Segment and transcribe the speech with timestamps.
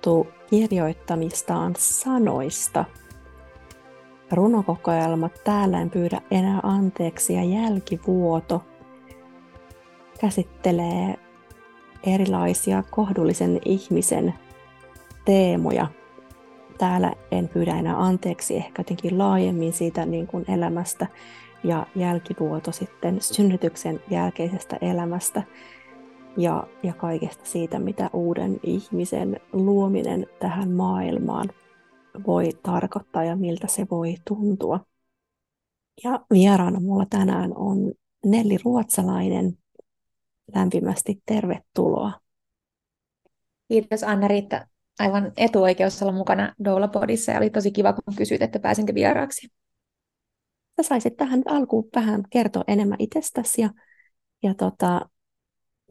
[0.00, 2.84] tuttu kirjoittamistaan sanoista.
[4.32, 8.62] Runokokoelma Täällä en pyydä enää anteeksi ja Jälkivuoto
[10.20, 11.14] käsittelee
[12.06, 14.34] erilaisia kohdullisen ihmisen
[15.24, 15.86] teemoja.
[16.78, 21.06] Täällä en pyydä enää anteeksi ehkä jotenkin laajemmin siitä niin kuin elämästä
[21.64, 25.42] ja jälkivuoto sitten synnytyksen jälkeisestä elämästä
[26.36, 31.48] ja, ja kaikesta siitä, mitä uuden ihmisen luominen tähän maailmaan
[32.26, 34.80] voi tarkoittaa ja miltä se voi tuntua.
[36.04, 37.92] Ja vieraana mulla tänään on
[38.26, 39.58] Nelli Ruotsalainen.
[40.54, 42.12] Lämpimästi tervetuloa.
[43.68, 44.66] Kiitos Anna-Riitta.
[44.98, 49.48] Aivan etuoikeus olla mukana Doula-podissa ja oli tosi kiva, kun kysyit, että pääsinkö vieraaksi.
[50.76, 53.70] Sä saisit tähän alkuun vähän kertoa enemmän itsestäsi ja,
[54.42, 55.08] ja tota,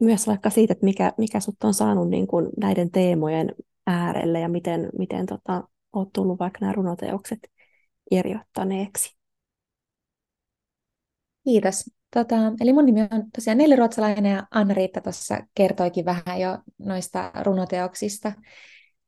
[0.00, 3.54] myös vaikka siitä, että mikä, mikä sut on saanut niin kuin näiden teemojen
[3.86, 7.38] äärelle ja miten, miten tota, oot tullut vaikka nämä runoteokset
[8.10, 9.16] kirjoittaneeksi.
[11.44, 11.90] Kiitos.
[12.14, 17.32] Tota, eli mun nimi on tosiaan Nelli Ruotsalainen ja Anna-Riitta tuossa kertoikin vähän jo noista
[17.42, 18.32] runoteoksista.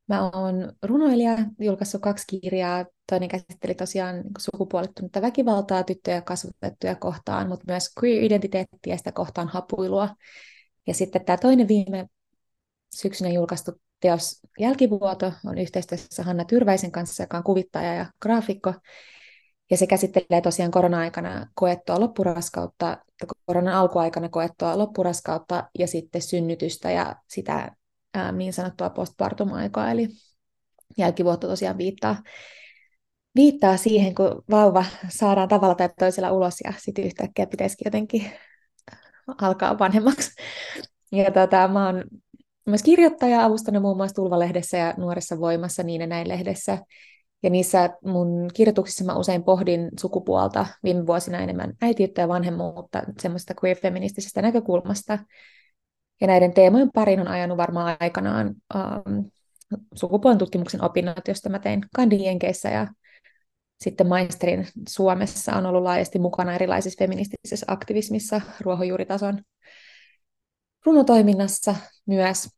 [0.09, 2.85] Mä oon runoilija, julkaissut kaksi kirjaa.
[3.11, 10.09] Toinen käsitteli tosiaan niin sukupuolittunutta väkivaltaa tyttöjä kasvatettuja kohtaan, mutta myös queer-identiteettiä sitä kohtaan hapuilua.
[10.87, 12.07] Ja sitten tämä toinen viime
[12.95, 18.75] syksynä julkaistu teos Jälkivuoto on yhteistyössä Hanna Tyrväisen kanssa, joka on kuvittaja ja graafikko.
[19.71, 22.99] Ja se käsittelee tosiaan korona-aikana koettua loppuraskautta,
[23.47, 27.77] koronan alkuaikana koettua loppuraskautta ja sitten synnytystä ja sitä
[28.15, 30.09] ää, niin sanottua postpartum-aikaa, eli
[30.99, 32.17] jälkivuotta tosiaan viittaa,
[33.35, 38.33] viittaa siihen, kun vauva saadaan tavalla tai toisella ulos ja sitten yhtäkkiä pitäisikin jotenkin
[39.27, 40.31] alkaa vanhemmaksi.
[41.13, 42.05] Ja tota, mä oon
[42.67, 46.79] myös kirjoittaja, avustanut muun muassa Tulvalehdessä ja Nuoressa voimassa niin ja näin lehdessä.
[47.43, 53.55] Ja niissä mun kirjoituksissa mä usein pohdin sukupuolta viime vuosina enemmän äitiyttä ja vanhemmuutta semmoista
[53.65, 55.19] queer-feministisestä näkökulmasta.
[56.21, 59.31] Ja näiden teemojen parin on ajanut varmaan aikanaan um,
[59.95, 62.87] sukupuolen tutkimuksen opinnot, josta mä tein kandienkeissä ja
[63.83, 69.43] sitten maisterin Suomessa on ollut laajasti mukana erilaisissa feministisessä aktivismissa ruohonjuuritason
[70.87, 71.75] runotoiminnassa
[72.07, 72.49] myös.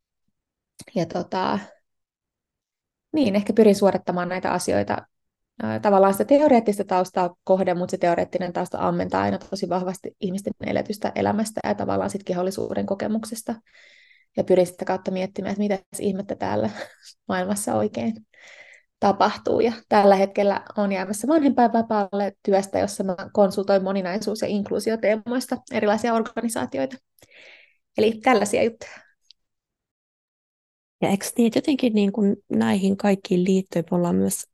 [0.95, 1.59] Ja tota,
[3.12, 5.07] niin, ehkä pyrin suorittamaan näitä asioita
[5.83, 11.12] tavallaan sitä teoreettista taustaa kohde, mutta se teoreettinen tausta ammentaa aina tosi vahvasti ihmisten eletystä
[11.15, 13.55] elämästä ja tavallaan sit kehollisuuden kokemuksesta.
[14.37, 16.71] Ja pyrin sitä kautta miettimään, että mitä ihmettä täällä
[17.29, 18.15] maailmassa oikein
[19.05, 19.61] tapahtuu.
[19.61, 26.97] Ja tällä hetkellä on jäämässä vanhempainvapaalle työstä, jossa mä konsultoin moninaisuus- ja inkluusioteemoista erilaisia organisaatioita.
[27.99, 28.91] Eli tällaisia juttuja.
[31.03, 34.45] Ja eikö niin, että jotenkin niin kuin näihin kaikkiin liittyen me ollaan myös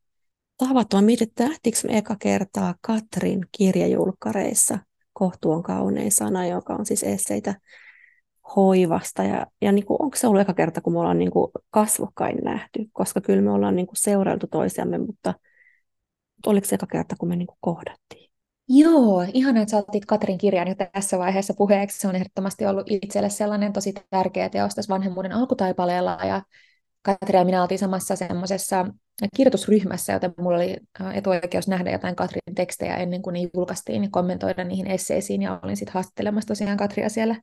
[1.01, 4.79] mietin, että nähtiinkö me eka kertaa Katrin kirjajulkkareissa
[5.13, 7.55] kohtuun kaunein sana, joka on siis esseitä
[8.55, 9.23] hoivasta.
[9.23, 12.37] Ja, ja niin kuin, onko se ollut eka kerta, kun me ollaan niin kuin kasvokkain
[12.43, 15.33] nähty, koska kyllä me ollaan niin kuin seurailtu toisiamme, mutta,
[16.35, 18.31] mutta oliko se eka kerta, kun me niin kuin kohdattiin?
[18.73, 21.99] Joo, ihan että sä otit Katrin kirjan jo tässä vaiheessa puheeksi.
[21.99, 26.17] Se on ehdottomasti ollut itselle sellainen tosi tärkeä teos tässä vanhemmuuden alkutaipaleella.
[26.23, 26.41] Ja
[27.01, 28.85] Katri ja minä oltiin samassa semmoisessa
[29.35, 30.77] kirjoitusryhmässä, joten mulla oli
[31.13, 35.41] etuoikeus nähdä jotain Katrin tekstejä ennen kuin ne julkaistiin ja kommentoida niihin esseisiin.
[35.41, 37.35] Ja olin sitten haastattelemassa tosiaan Katria siellä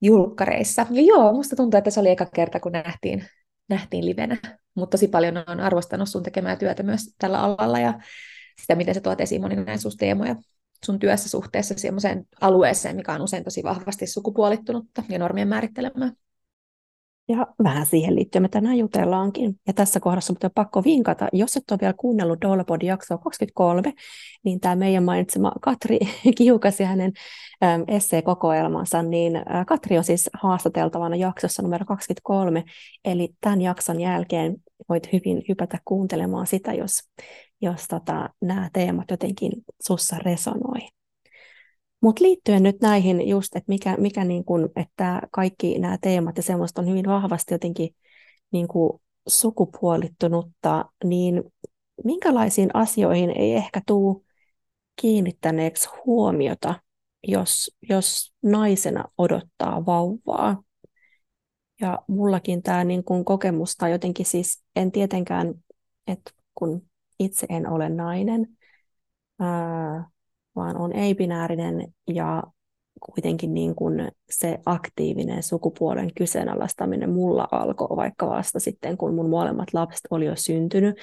[0.00, 0.86] julkkareissa.
[0.90, 3.24] Ja joo, musta tuntuu, että se oli eka kerta, kun nähtiin,
[3.68, 4.36] nähtiin livenä.
[4.74, 8.00] Mutta tosi paljon on arvostanut sun tekemää työtä myös tällä alalla ja
[8.60, 10.36] sitä, miten sä tuot esiin moninaisuusteemoja
[10.84, 16.12] sun työssä suhteessa sellaiseen alueeseen, mikä on usein tosi vahvasti sukupuolittunutta ja normien määrittelemää.
[17.28, 19.60] Ja vähän siihen liittyen me tänään jutellaankin.
[19.66, 23.92] Ja tässä kohdassa on pakko vinkata, jos et ole vielä kuunnellut Doulapodin jaksoa 23,
[24.44, 25.98] niin tämä meidän mainitsema Katri
[26.38, 27.12] Kiukas ja hänen
[27.88, 29.32] esseekokoelmansa, niin
[29.66, 32.64] Katri on siis haastateltavana jaksossa numero 23,
[33.04, 34.56] eli tämän jakson jälkeen
[34.88, 37.00] voit hyvin hypätä kuuntelemaan sitä, jos,
[37.60, 39.52] jos tota, nämä teemat jotenkin
[39.86, 40.97] sussa resonoi.
[42.00, 46.42] Mutta liittyen nyt näihin just, että mikä, mikä niin kun, että kaikki nämä teemat ja
[46.42, 47.94] semmoista on hyvin vahvasti jotenkin
[48.52, 51.42] niin kuin sukupuolittunutta, niin
[52.04, 54.24] minkälaisiin asioihin ei ehkä tule
[55.00, 56.74] kiinnittäneeksi huomiota,
[57.26, 60.62] jos, jos naisena odottaa vauvaa?
[61.80, 65.54] Ja mullakin tämä niin kun kokemus, tai jotenkin siis en tietenkään,
[66.06, 66.82] että kun
[67.18, 68.46] itse en ole nainen,
[69.38, 70.08] ää,
[70.58, 72.42] vaan on ei-binäärinen ja
[73.00, 79.74] kuitenkin niin kuin se aktiivinen sukupuolen kyseenalaistaminen mulla alkoi vaikka vasta sitten, kun mun molemmat
[79.74, 80.96] lapset oli jo syntynyt.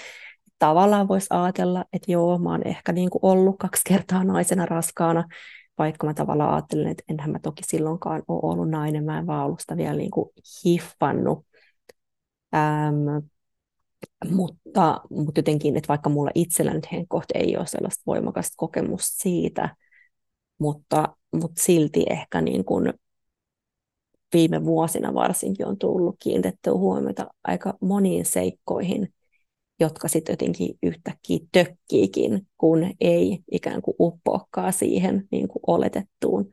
[0.60, 5.28] Tavallaan voisi ajatella, että joo, mä oon ehkä niin kuin ollut kaksi kertaa naisena raskaana,
[5.78, 9.46] vaikka mä tavallaan ajattelin, että enhän mä toki silloinkaan ole ollut nainen, mä en vaan
[9.46, 10.30] ollut sitä vielä niin kuin
[10.66, 11.46] hiffannut.
[12.56, 13.26] Ähm,
[14.30, 19.76] mutta, mutta jotenkin, että vaikka mulla itsellä nyt henkkohti ei ole sellaista voimakasta kokemusta siitä,
[20.60, 22.94] mutta, mutta silti ehkä niin kuin
[24.34, 29.14] viime vuosina varsinkin on tullut kiinnitettyä huomiota aika moniin seikkoihin,
[29.80, 36.50] jotka sitten jotenkin yhtäkkiä tökkiikin, kun ei ikään kuin uppoakaan siihen niin kuin oletettuun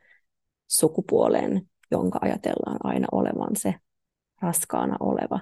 [0.69, 3.75] sukupuoleen, jonka ajatellaan aina olevan se
[4.43, 5.40] raskaana oleva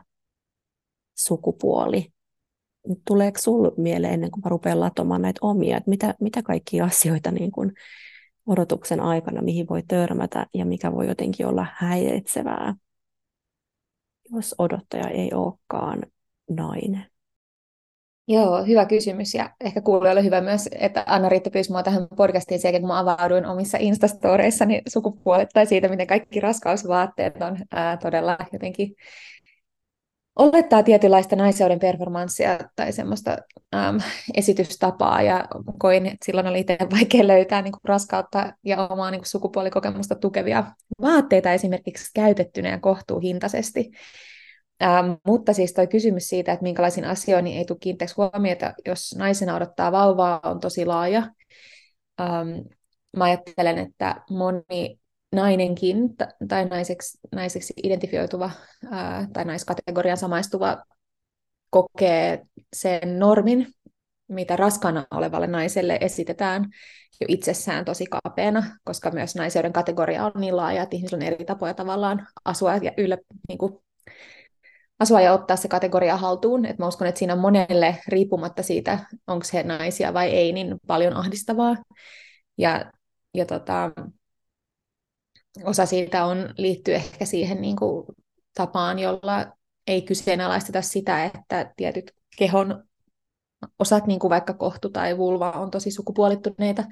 [1.24, 2.12] sukupuoli.
[3.06, 7.30] Tuleeko sinulle mieleen ennen kuin mä rupean latomaan näitä omia, että mitä, mitä kaikkia asioita
[7.30, 7.72] niin kuin
[8.46, 12.74] odotuksen aikana, mihin voi törmätä ja mikä voi jotenkin olla häiritsevää,
[14.32, 16.02] jos odottaja ei olekaan
[16.50, 17.06] nainen?
[18.28, 22.80] Joo, hyvä kysymys ja ehkä kuulijoille hyvä myös, että Anna-Riitta pyysi mua tähän podcastiin sen,
[22.80, 28.94] kun mä avauduin omissa Instastoreissani sukupuolet tai siitä, miten kaikki raskausvaatteet on ää, todella jotenkin
[30.40, 33.36] olettaa tietynlaista naiseuden performanssia tai semmoista
[33.74, 34.00] äm,
[34.34, 35.44] esitystapaa ja
[35.78, 40.14] koin, että silloin oli itse vaikea löytää niin kuin, raskautta ja omaa niin kuin, sukupuolikokemusta
[40.14, 40.64] tukevia
[41.02, 43.90] vaatteita esimerkiksi käytettynä ja kohtuuhintaisesti.
[44.82, 49.56] Ähm, mutta siis toi kysymys siitä, että minkälaisiin asioihin ei tule kiinteäksi huomiota, jos naisena
[49.56, 51.22] odottaa vauvaa, on tosi laaja.
[52.20, 52.48] Ähm,
[53.16, 55.00] mä ajattelen, että moni
[55.32, 55.96] nainenkin
[56.48, 58.50] tai naiseksi, naiseksi identifioituva
[58.90, 60.84] ää, tai naiskategorian samaistuva
[61.70, 62.46] kokee
[62.76, 63.66] sen normin,
[64.28, 66.64] mitä raskaana olevalle naiselle esitetään
[67.20, 71.44] jo itsessään tosi kapeana, koska myös naiseuden kategoria on niin laaja, että ihmisillä on eri
[71.44, 73.18] tapoja tavallaan asua ja yllä,
[73.48, 73.72] niin kuin,
[74.98, 76.64] asua ja ottaa se kategoria haltuun.
[76.64, 80.76] Et mä uskon, että siinä on monelle, riippumatta siitä, onko he naisia vai ei, niin
[80.86, 81.76] paljon ahdistavaa.
[82.58, 82.92] Ja,
[83.34, 83.92] ja tota,
[85.64, 88.06] osa siitä on, liittyy ehkä siihen niin kuin,
[88.54, 89.46] tapaan, jolla
[89.86, 92.84] ei kyseenalaisteta sitä, että tietyt kehon
[93.78, 96.84] osat, niin kuin vaikka kohtu tai vulva, on tosi sukupuolittuneita.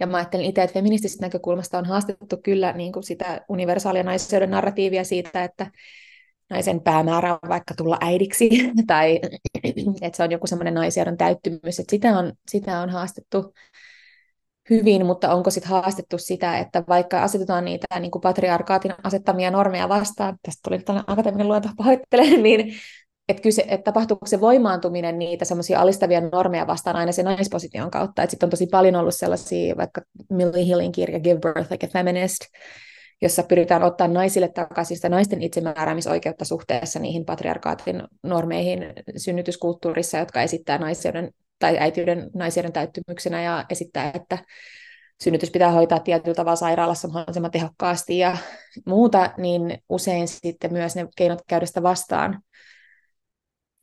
[0.00, 4.50] Ja mä ajattelen itse, että feministisestä näkökulmasta on haastettu kyllä niin kuin sitä universaalia naisyyden
[4.50, 5.70] narratiivia siitä, että
[6.50, 8.48] naisen päämäärä on vaikka tulla äidiksi,
[8.86, 9.20] tai
[10.02, 13.54] että se on joku semmoinen naisjärjen täyttymys, että sitä on, sitä on haastettu
[14.70, 19.88] hyvin, mutta onko sitten haastettu sitä, että vaikka asetetaan niitä niin kuin patriarkaatin asettamia normeja
[19.88, 22.74] vastaan, tästä tuli tällainen akateeminen luento, pahoittelen, niin
[23.28, 28.22] että, kyse, että tapahtuuko se voimaantuminen niitä semmoisia alistavia normeja vastaan aina sen naisposition kautta,
[28.22, 30.00] että sitten on tosi paljon ollut sellaisia, vaikka
[30.30, 32.40] Millie Hillin kirja Give Birth Like a Feminist,
[33.22, 40.78] jossa pyritään ottaa naisille takaisin sitä naisten itsemääräämisoikeutta suhteessa niihin patriarkaatin normeihin synnytyskulttuurissa, jotka esittää
[40.78, 44.38] naisen tai äitiyden naisien täyttymyksenä ja esittää, että
[45.22, 48.36] synnytys pitää hoitaa tietyllä tavalla sairaalassa mahdollisimman tehokkaasti ja
[48.86, 52.42] muuta, niin usein sitten myös ne keinot käydä sitä vastaan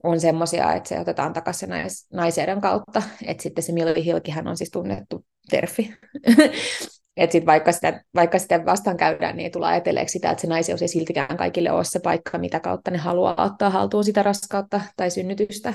[0.05, 3.01] on semmoisia, että se otetaan takaisin nais, naiseiden kautta.
[3.25, 5.93] Että sitten se Milli Hilkihän on siis tunnettu terfi.
[7.17, 10.47] että sitten vaikka sitä, vaikka sitä vastaan käydään, niin ei tulla ajatelleeksi sitä, että se
[10.47, 14.81] naisen ei siltikään kaikille ole se paikka, mitä kautta ne haluaa ottaa haltuun sitä raskautta
[14.95, 15.73] tai synnytystä.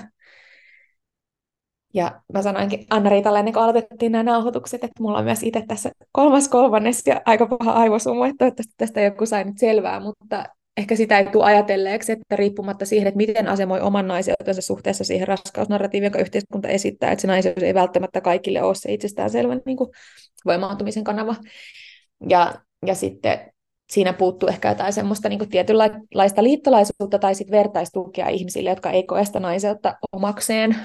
[1.94, 5.90] Ja mä sanoinkin Anna-Riitalle ennen kuin aloitettiin nämä nauhoitukset, että mulla on myös itse tässä
[6.12, 10.44] kolmas kolmannes ja aika paha aivosumu, että toivottavasti tästä joku sai nyt selvää, mutta
[10.76, 15.28] ehkä sitä ei tule ajatelleeksi, että riippumatta siihen, että miten asemoi oman naiseutensa suhteessa siihen
[15.28, 19.90] raskausnarratiiviin, jonka yhteiskunta esittää, että se naiseus ei välttämättä kaikille ole se itsestäänselvä niin kuin
[20.46, 21.34] voimaantumisen kanava.
[22.28, 22.54] Ja,
[22.86, 23.52] ja sitten
[23.90, 29.02] siinä puuttuu ehkä jotain semmoista niin kuin tietynlaista liittolaisuutta tai sitten vertaistukea ihmisille, jotka ei
[29.02, 30.76] koe sitä naiseutta omakseen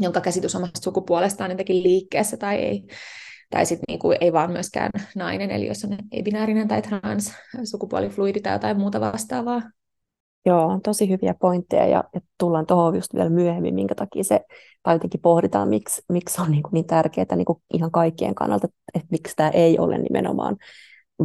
[0.00, 2.86] jonka käsitys omasta sukupuolestaan jotenkin liikkeessä tai ei,
[3.50, 7.32] tai sitten niinku ei vaan myöskään nainen, eli jos on ei-binäärinen tai trans,
[7.64, 9.62] sukupuolifluidi tai jotain muuta vastaavaa.
[10.46, 14.40] Joo, tosi hyviä pointteja ja, ja tullaan tuohon just vielä myöhemmin, minkä takia se,
[14.82, 18.68] tai jotenkin pohditaan, miksi, miksi on niin, kuin niin tärkeää niin kuin ihan kaikkien kannalta,
[18.94, 20.56] että miksi tämä ei ole nimenomaan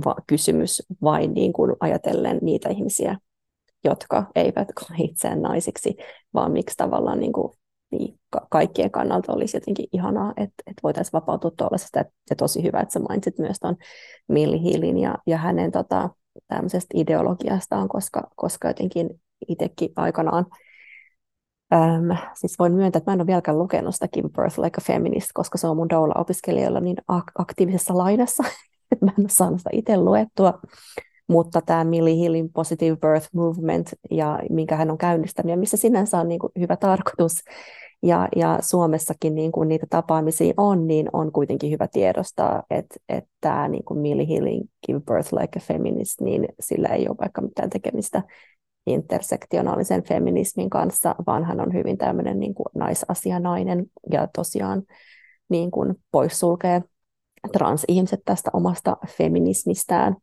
[0.05, 3.17] va- kysymys vain niin kuin ajatellen niitä ihmisiä,
[3.83, 5.95] jotka eivät koe itseään naisiksi,
[6.33, 7.53] vaan miksi tavallaan niin kuin,
[7.91, 8.19] niin
[8.49, 11.99] kaikkien kannalta olisi jotenkin ihanaa, että, että voitaisiin vapautua tuollaisesta.
[12.29, 13.77] Ja tosi hyvä, että sä mainitsit myös tuon
[14.27, 16.09] Milli Hillin ja, ja hänen tota,
[16.47, 19.09] tämmöisestä ideologiastaan, koska, koska jotenkin
[19.47, 20.45] itsekin aikanaan
[21.73, 24.81] Öm, siis voin myöntää, että mä en ole vieläkään lukenut sitä Give Birth Like a
[24.83, 28.43] Feminist, koska se on mun doula-opiskelijoilla niin ak- aktiivisessa lainassa,
[28.91, 30.59] että mä en ole saanut sitä itse luettua.
[31.31, 36.19] Mutta tämä Millie Hillin Positive Birth Movement, ja minkä hän on käynnistänyt, ja missä sinänsä
[36.19, 37.43] on niin kuin hyvä tarkoitus,
[38.03, 43.29] ja, ja Suomessakin niin kuin niitä tapaamisia on, niin on kuitenkin hyvä tiedostaa, että, että
[43.41, 47.41] tämä niin kuin Millie Hillin Give Birth Like a Feminist, niin sillä ei ole vaikka
[47.41, 48.23] mitään tekemistä
[48.87, 54.83] intersektionaalisen feminismin kanssa, vaan hän on hyvin tämmöinen niin kuin naisasianainen ja tosiaan
[55.49, 56.81] niin kuin poissulkee
[57.53, 60.15] transihmiset tästä omasta feminismistään.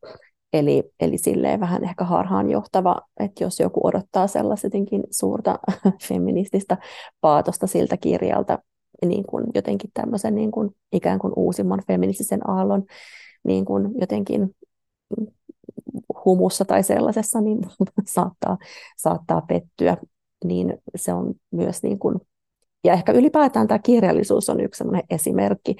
[0.53, 5.59] Eli, eli silleen vähän ehkä harhaanjohtava, että jos joku odottaa sellaisetinkin suurta
[6.09, 6.77] feminististä
[7.21, 8.59] paatosta siltä kirjalta,
[9.07, 12.85] niin kuin jotenkin tämmöisen niin kuin ikään kuin uusimman feministisen aallon
[13.45, 14.55] niin kuin jotenkin
[16.25, 17.59] humussa tai sellaisessa, niin
[18.07, 18.59] saattaa,
[18.97, 19.97] saattaa pettyä.
[20.45, 22.21] Niin se on myös niin kuin,
[22.85, 25.77] ja ehkä ylipäätään tämä kirjallisuus on yksi esimerkki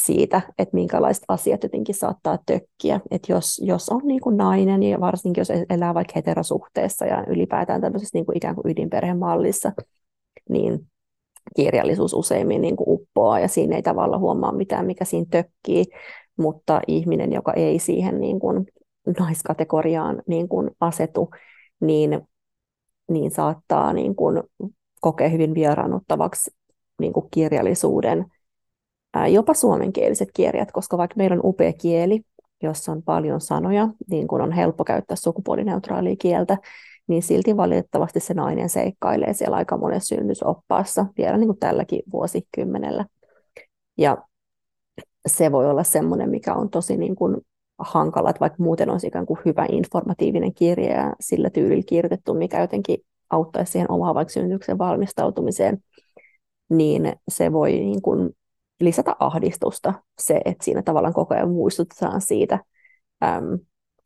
[0.00, 3.00] siitä, että minkälaiset asiat jotenkin saattaa tökkiä.
[3.10, 7.80] Että jos, jos on niin kuin nainen, ja varsinkin jos elää vaikka heterosuhteessa ja ylipäätään
[7.80, 9.72] tämmöisessä niin kuin ikään kuin ydinperhemallissa,
[10.48, 10.86] niin
[11.56, 15.84] kirjallisuus useimmin niin kuin uppoaa ja siinä ei tavallaan huomaa mitään, mikä siinä tökkii,
[16.38, 18.66] mutta ihminen, joka ei siihen niin kuin
[19.18, 21.30] naiskategoriaan niin kuin asetu,
[21.80, 22.20] niin,
[23.10, 24.42] niin saattaa niin kuin
[25.00, 26.50] kokea hyvin vieraannuttavaksi
[27.00, 28.26] niin kuin kirjallisuuden,
[29.28, 32.22] jopa suomenkieliset kirjat, koska vaikka meillä on upea kieli,
[32.62, 36.56] jossa on paljon sanoja, niin kuin on helppo käyttää sukupuolineutraalia kieltä,
[37.06, 43.06] niin silti valitettavasti se nainen seikkailee siellä aika monessa synnytysoppaassa vielä niin kuin tälläkin vuosikymmenellä.
[43.98, 44.18] Ja
[45.26, 47.36] se voi olla semmoinen, mikä on tosi niin kuin
[47.78, 52.60] hankala, että vaikka muuten olisi ikään kuin hyvä informatiivinen kirja ja sillä tyylillä kirjoitettu, mikä
[52.60, 52.98] jotenkin
[53.30, 55.78] auttaisi siihen omaan vaikka synnytyksen valmistautumiseen,
[56.70, 58.30] niin se voi niin kuin
[58.80, 62.58] lisätä ahdistusta se, että siinä tavallaan koko ajan muistutetaan siitä,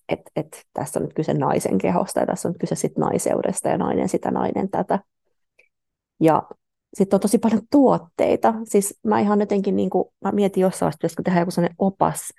[0.09, 3.69] että, että tässä on nyt kyse naisen kehosta ja tässä on nyt kyse sit naiseudesta
[3.69, 4.99] ja nainen sitä, nainen tätä.
[6.21, 6.43] Ja
[6.95, 8.54] sitten on tosi paljon tuotteita.
[8.64, 12.33] Siis mä ihan jotenkin, niin kuin, mä mietin jossain vaiheessa, kun tehdään joku sellainen opas,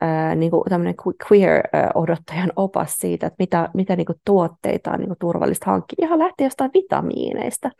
[0.00, 0.94] ää, niin kuin tämmöinen
[1.30, 6.06] queer-odottajan opas siitä, että mitä, mitä niin kuin tuotteita on niin kuin turvallista hankkia.
[6.06, 7.70] Ihan lähtee jostain vitamiineista.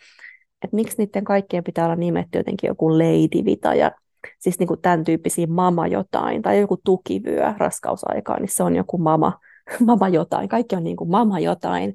[0.65, 3.91] Että miksi niiden kaikkien pitää olla nimetty jotenkin joku Lady ja
[4.39, 8.99] siis niin kuin tämän tyyppisiä mama jotain tai joku tukivyö raskausaikaan, niin se on joku
[8.99, 9.39] mama,
[9.87, 10.49] mama jotain.
[10.49, 11.95] Kaikki on niin kuin mama jotain.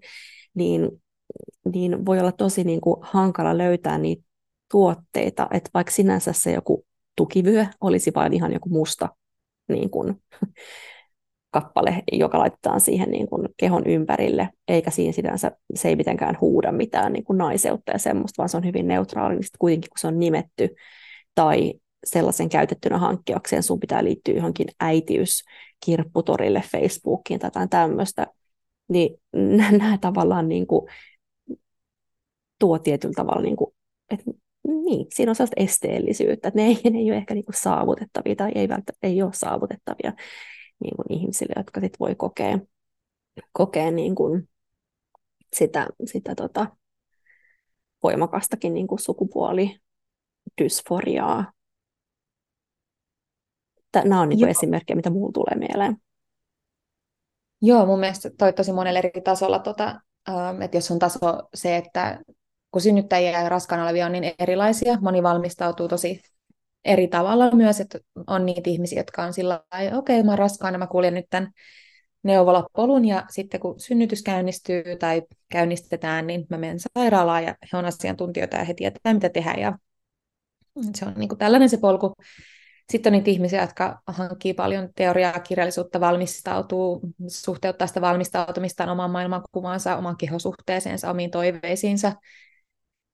[0.53, 0.89] Niin,
[1.73, 4.23] niin voi olla tosi niin kuin hankala löytää niitä
[4.71, 6.85] tuotteita, että vaikka sinänsä se joku
[7.15, 9.09] tukivyö olisi vain ihan joku musta
[9.67, 10.21] niin kuin,
[11.51, 16.71] kappale, joka laitetaan siihen niin kuin kehon ympärille, eikä siinä sinänsä, se ei mitenkään huuda
[16.71, 20.07] mitään niin kuin naiseutta ja semmoista, vaan se on hyvin neutraali, niin kuitenkin kun se
[20.07, 20.75] on nimetty
[21.35, 21.73] tai
[22.05, 28.27] sellaisen käytettynä hankkiakseen sun pitää liittyä johonkin äitiyskirpputorille Facebookiin tai jotain tämmöistä,
[28.87, 29.21] niin
[29.71, 30.89] nämä tavallaan niin kuin
[32.59, 33.71] tuo tietyllä tavalla, niin kuin,
[34.11, 34.31] että
[34.67, 38.35] niin, siinä on sellaista esteellisyyttä, että ne ei, ne ei ole ehkä niin kuin saavutettavia
[38.35, 40.13] tai ei, välttämättä, ei ole saavutettavia
[40.79, 42.59] niin kuin ihmisille, jotka sit voi kokea,
[43.51, 44.49] kokea niin kuin
[45.53, 46.67] sitä, sitä tota,
[48.03, 51.51] voimakastakin niin kuin sukupuolidysforiaa.
[53.95, 55.97] Nämä on niin kuin esimerkkejä, mitä mulla tulee mieleen.
[57.61, 60.01] Joo, mun mielestä toi tosi monella eri tasolla, tota,
[60.63, 61.19] että jos on taso
[61.53, 62.19] se, että
[62.71, 66.21] kun synnyttäjiä ja raskaana olevia on niin erilaisia, moni valmistautuu tosi
[66.85, 70.39] eri tavalla myös, että on niitä ihmisiä, jotka on sillä lailla, okei, okay, mä oon
[70.39, 71.51] raskaana, mä kuljen nyt tämän
[72.23, 77.85] neuvolapolun, ja sitten kun synnytys käynnistyy tai käynnistetään, niin mä menen sairaalaan, ja he on
[77.85, 79.77] asiantuntijoita, ja he tietää, mitä tehdä, ja
[80.95, 82.13] se on niin kuin tällainen se polku.
[82.91, 89.97] Sitten on niitä ihmisiä, jotka hankkii paljon teoriaa, kirjallisuutta, valmistautuu, suhteuttaa sitä valmistautumistaan omaan maailmankuvaansa,
[89.97, 92.13] oman kehosuhteeseensa, omiin toiveisiinsa,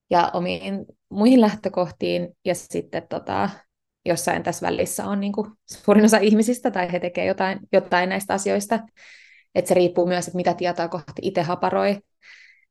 [0.10, 2.38] ja omiin muihin lähtökohtiin.
[2.46, 3.50] Ja sitten tota,
[4.06, 8.34] jossain tässä välissä on niin kuin suurin osa ihmisistä tai he tekevät jotain, jotain näistä
[8.34, 8.80] asioista.
[9.56, 12.00] Että se riippuu myös, että mitä tietoa kohti itse haparoi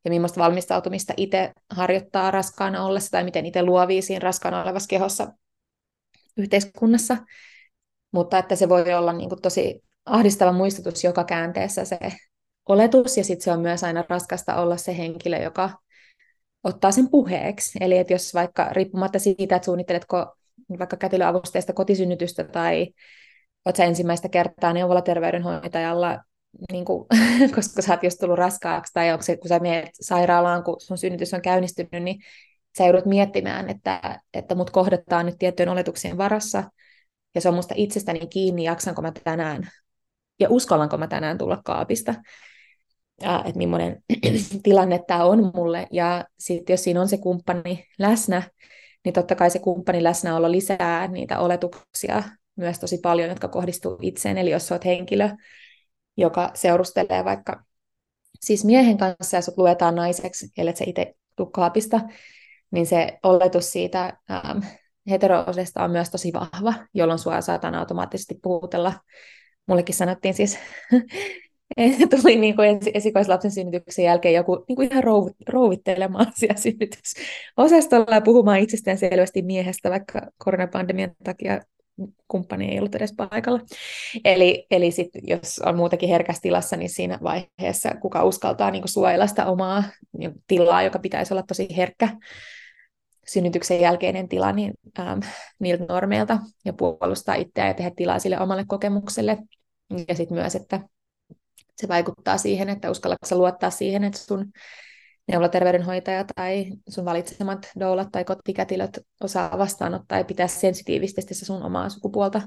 [0.04, 5.32] ja millaista valmistautumista itse harjoittaa raskaana ollessa tai miten itse luovii siinä raskaana olevassa kehossa
[6.36, 7.16] yhteiskunnassa.
[8.12, 11.98] Mutta että se voi olla niin kuin tosi ahdistava muistutus joka käänteessä se
[12.68, 15.70] oletus, ja sitten se on myös aina raskasta olla se henkilö, joka
[16.64, 17.78] ottaa sen puheeksi.
[17.80, 20.36] Eli että jos vaikka riippumatta siitä, että suunnitteletko
[20.78, 22.88] vaikka kätilöavusteista kotisynnytystä tai
[23.64, 26.20] olet ensimmäistä kertaa neuvolaterveydenhoitajalla,
[26.72, 27.06] niin kuin,
[27.54, 30.98] koska sä oot just tullut raskaaksi, tai onko se, kun sä menet sairaalaan, kun sun
[30.98, 32.20] synnytys on käynnistynyt, niin
[32.78, 36.64] sä joudut miettimään, että, että mut kohdataan nyt tiettyjen oletuksien varassa,
[37.34, 39.68] ja se on musta itsestäni kiinni, jaksanko mä tänään,
[40.40, 42.14] ja uskallanko mä tänään tulla kaapista,
[43.22, 44.02] että millainen
[44.62, 48.42] tilanne tämä on mulle, ja sitten jos siinä on se kumppani läsnä,
[49.04, 52.22] niin totta kai se kumppani läsnäolo lisää niitä oletuksia
[52.56, 55.28] myös tosi paljon, jotka kohdistuu itseen, eli jos olet henkilö,
[56.16, 57.64] joka seurustelee vaikka
[58.40, 62.00] siis miehen kanssa ja sut luetaan naiseksi, ellei se itse tuu kaapista,
[62.70, 64.58] niin se oletus siitä ähm,
[65.10, 68.92] heteroosesta on myös tosi vahva, jolloin sua saatan automaattisesti puhutella.
[69.66, 70.58] Mullekin sanottiin siis,
[72.20, 75.04] tuli niin kuin esikoislapsen synnytyksen jälkeen joku niin kuin ihan
[75.48, 81.60] rouvittelemaan siellä synnytysosastolla ja puhumaan itsestään selvästi miehestä, vaikka koronapandemian takia
[82.28, 83.60] kumppani ei ollut edes paikalla.
[84.24, 89.26] Eli, eli sit, jos on muutakin herkässä tilassa, niin siinä vaiheessa kuka uskaltaa niin suojella
[89.26, 89.84] sitä omaa
[90.18, 92.08] niin tilaa, joka pitäisi olla tosi herkkä
[93.26, 95.20] synnytyksen jälkeinen tila niin, ähm,
[95.58, 99.38] niiltä normeilta ja puolustaa itseään ja tehdä tilaa sille omalle kokemukselle.
[100.08, 100.80] Ja sitten myös, että
[101.76, 104.52] se vaikuttaa siihen, että uskallatko luottaa siihen, että sun
[105.28, 111.88] neuvolaterveydenhoitaja tai sun valitsemat doulat tai kotikätilöt osaa vastaanottaa ja pitää sensitiivisesti se sun omaa
[111.88, 112.42] sukupuolta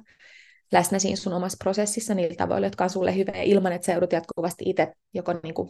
[0.72, 4.12] läsnä siinä sun omassa prosessissa niillä tavoilla, jotka on sulle hyvä ilman, että sä joudut
[4.12, 5.70] jatkuvasti itse joko niin kuin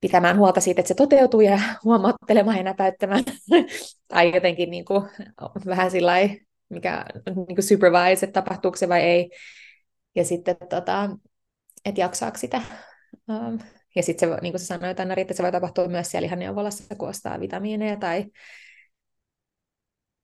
[0.00, 3.24] pitämään huolta siitä, että se toteutuu ja huomauttelemaan ja näpäyttämään
[4.08, 5.02] tai jotenkin niin kuin,
[5.66, 6.12] vähän sillä
[6.68, 9.30] mikä niin kuin supervise, että tapahtuuko se vai ei.
[10.14, 11.10] Ja sitten, tota,
[11.86, 12.62] että jaksaako sitä
[13.28, 13.58] um,
[13.96, 16.94] ja sitten se, niin kuin sanoit, Anna, että se voi tapahtua myös siellä ihan neuvolassa,
[16.98, 18.24] kun ostaa vitamiineja tai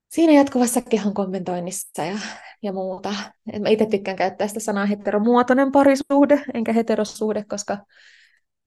[0.09, 2.19] siinä jatkuvassa kehon kommentoinnissa ja,
[2.63, 3.15] ja muuta.
[3.53, 7.79] Et mä itse tykkään käyttää sitä sanaa heteromuotoinen parisuhde, enkä heterosuhde, koska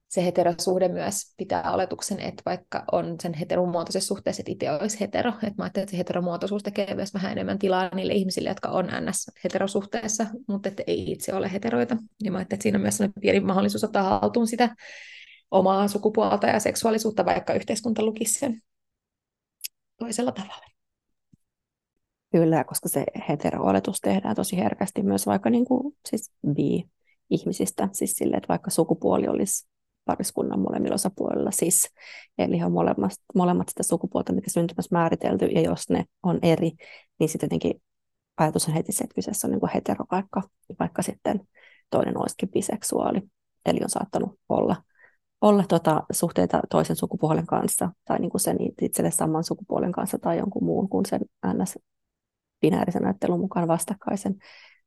[0.08, 5.30] se heterosuhde myös pitää oletuksen, että vaikka on sen heteromuotoisessa suhteessa, että itse olisi hetero,
[5.30, 8.86] että mä ajattelen, että se heteromuotoisuus tekee myös vähän enemmän tilaa niille ihmisille, jotka on
[8.86, 11.96] NS-heterosuhteessa, mutta että ei itse ole heteroita.
[12.24, 14.74] Ja mä ajattelen, että siinä on myös pieni mahdollisuus ottaa haltuun sitä
[15.50, 18.62] omaa sukupuolta ja seksuaalisuutta, vaikka yhteiskunta lukisi sen
[19.98, 20.66] toisella tavalla.
[22.32, 28.36] Kyllä, koska se hetero-oletus tehdään tosi herkästi myös vaikka niin kuin, siis bi-ihmisistä, siis sille,
[28.36, 29.68] että vaikka sukupuoli olisi
[30.06, 31.90] pariskunnan molemmilla osapuolilla sis,
[32.38, 36.72] eli on molemmat, molemmat sitä sukupuolta, mikä syntymässä määritelty, ja jos ne on eri,
[37.18, 37.82] niin sitten jotenkin
[38.36, 40.42] ajatus on heti se, että kyseessä on niin kuin hetero, vaikka,
[40.80, 41.40] vaikka sitten
[41.90, 43.22] toinen olisikin biseksuaali,
[43.66, 44.76] eli on saattanut olla,
[45.40, 50.38] olla tota, suhteita toisen sukupuolen kanssa, tai niin kuin sen itselle saman sukupuolen kanssa, tai
[50.38, 51.20] jonkun muun kuin sen
[51.62, 51.78] ns
[52.60, 54.34] binäärisen ajattelun mukaan vastakkaisen,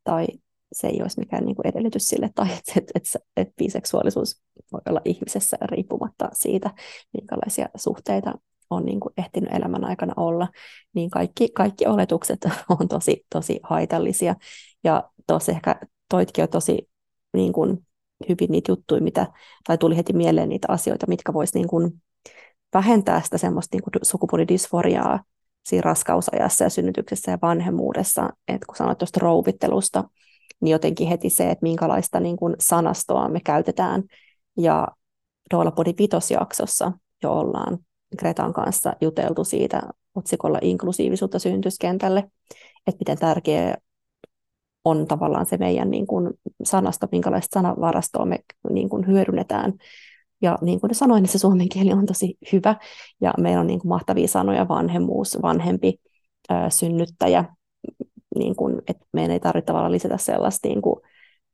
[0.03, 0.27] tai
[0.71, 3.03] se ei olisi mikään niin kuin edellytys sille, tai että et, et,
[3.37, 6.71] et biseksuaalisuus voi olla ihmisessä riippumatta siitä,
[7.13, 8.33] minkälaisia suhteita
[8.69, 10.47] on niin kuin ehtinyt elämän aikana olla,
[10.93, 12.39] niin kaikki, kaikki oletukset
[12.79, 14.35] on tosi, tosi haitallisia.
[14.83, 15.79] Ja tuossa ehkä
[16.09, 16.89] toitkin on tosi
[17.33, 17.85] niin kuin,
[18.29, 19.27] hyvin niitä juttuja, mitä,
[19.67, 22.01] tai tuli heti mieleen niitä asioita, mitkä voisi niin kuin,
[22.73, 25.23] vähentää sitä semmoista niin kuin sukupuolidysforiaa
[25.65, 30.03] siinä raskausajassa ja synnytyksessä ja vanhemmuudessa, että kun sanoit tuosta rouvittelusta,
[30.61, 34.03] niin jotenkin heti se, että minkälaista niin kuin sanastoa me käytetään.
[34.57, 34.87] Ja
[35.53, 36.91] Doulapodin vitosjaksossa
[37.23, 37.77] jo ollaan
[38.17, 39.81] Gretan kanssa juteltu siitä
[40.15, 42.19] otsikolla inklusiivisuutta syntyskentälle,
[42.87, 43.77] että miten tärkeä
[44.85, 46.29] on tavallaan se meidän niin kuin
[46.63, 49.73] sanasta, minkälaista sanavarastoa me niin kuin hyödynnetään.
[50.41, 52.75] Ja niin kuin sanoin, niin se suomen kieli on tosi hyvä,
[53.21, 55.93] ja meillä on niin kuin mahtavia sanoja, vanhemmuus, vanhempi,
[56.69, 57.45] synnyttäjä,
[58.35, 61.01] niin kuin, että meidän ei tarvitse tavallaan lisätä sellaista niin kuin,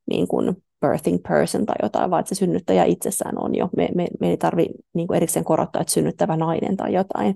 [0.09, 3.69] niin kuin birthing person tai jotain, vaan että se synnyttäjä itsessään on jo.
[3.77, 7.35] Me, me, me ei tarvitse niin kuin erikseen korottaa, että synnyttävä nainen tai jotain.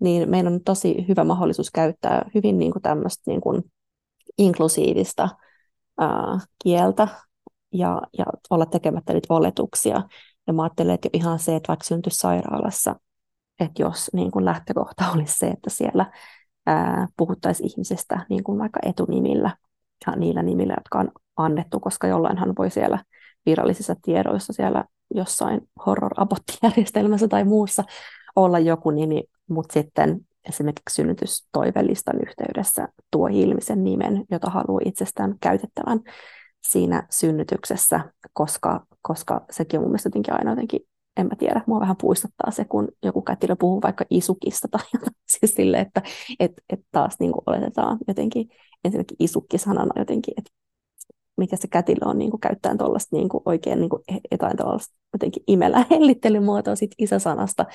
[0.00, 3.62] Niin meillä on tosi hyvä mahdollisuus käyttää hyvin niin kuin tämmöistä niin kuin
[4.38, 5.28] inklusiivista
[5.98, 7.08] ää, kieltä
[7.72, 10.02] ja, ja olla tekemättä niitä oletuksia.
[10.46, 12.96] Ja mä ajattelen, että ihan se, että vaikka syntyisi sairaalassa,
[13.60, 16.12] että jos niin kuin lähtökohta olisi se, että siellä
[17.16, 19.56] puhuttaisiin ihmisestä niin kuin vaikka etunimillä
[20.16, 22.98] niillä nimillä, jotka on annettu, koska jollainhan voi siellä
[23.46, 24.84] virallisissa tiedoissa siellä
[25.14, 27.84] jossain horror-abottijärjestelmässä tai muussa
[28.36, 36.00] olla joku nimi, mutta sitten esimerkiksi synnytystoivelistan yhteydessä tuo ilmisen nimen, jota haluaa itsestään käytettävän.
[36.66, 38.00] siinä synnytyksessä,
[38.32, 40.80] koska, koska sekin on mun mielestä jotenkin aina jotenkin,
[41.16, 45.14] en mä tiedä, mua vähän puistuttaa se, kun joku kätilö puhuu vaikka isukista tai jotain,
[45.38, 46.02] siis sille, että
[46.40, 48.48] et, et taas niin oletetaan jotenkin,
[48.84, 50.50] ensinnäkin isukki-sanana jotenkin, että
[51.36, 54.96] mikä se kätilö on niin kuin käyttää tuollaista niin kuin oikein niin kuin jotain tuollaista
[55.12, 57.66] jotenkin imellä hellittelymuotoa sit isäsanasta,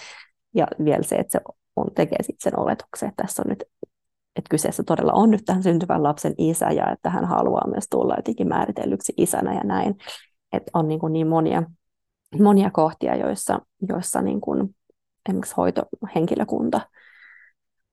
[0.56, 3.64] ja vielä se, että se on, tekee sit sen oletuksen, että tässä on nyt
[4.36, 8.16] että kyseessä todella on nyt tähän syntyvän lapsen isä ja että hän haluaa myös tulla
[8.18, 9.96] jotenkin määritellyksi isänä ja näin.
[10.54, 11.64] Että on niin, kuin niin monia,
[12.42, 14.76] monia kohtia, joissa, joissa niin kuin
[15.30, 16.82] esimerkiksi hoitohenkilökunta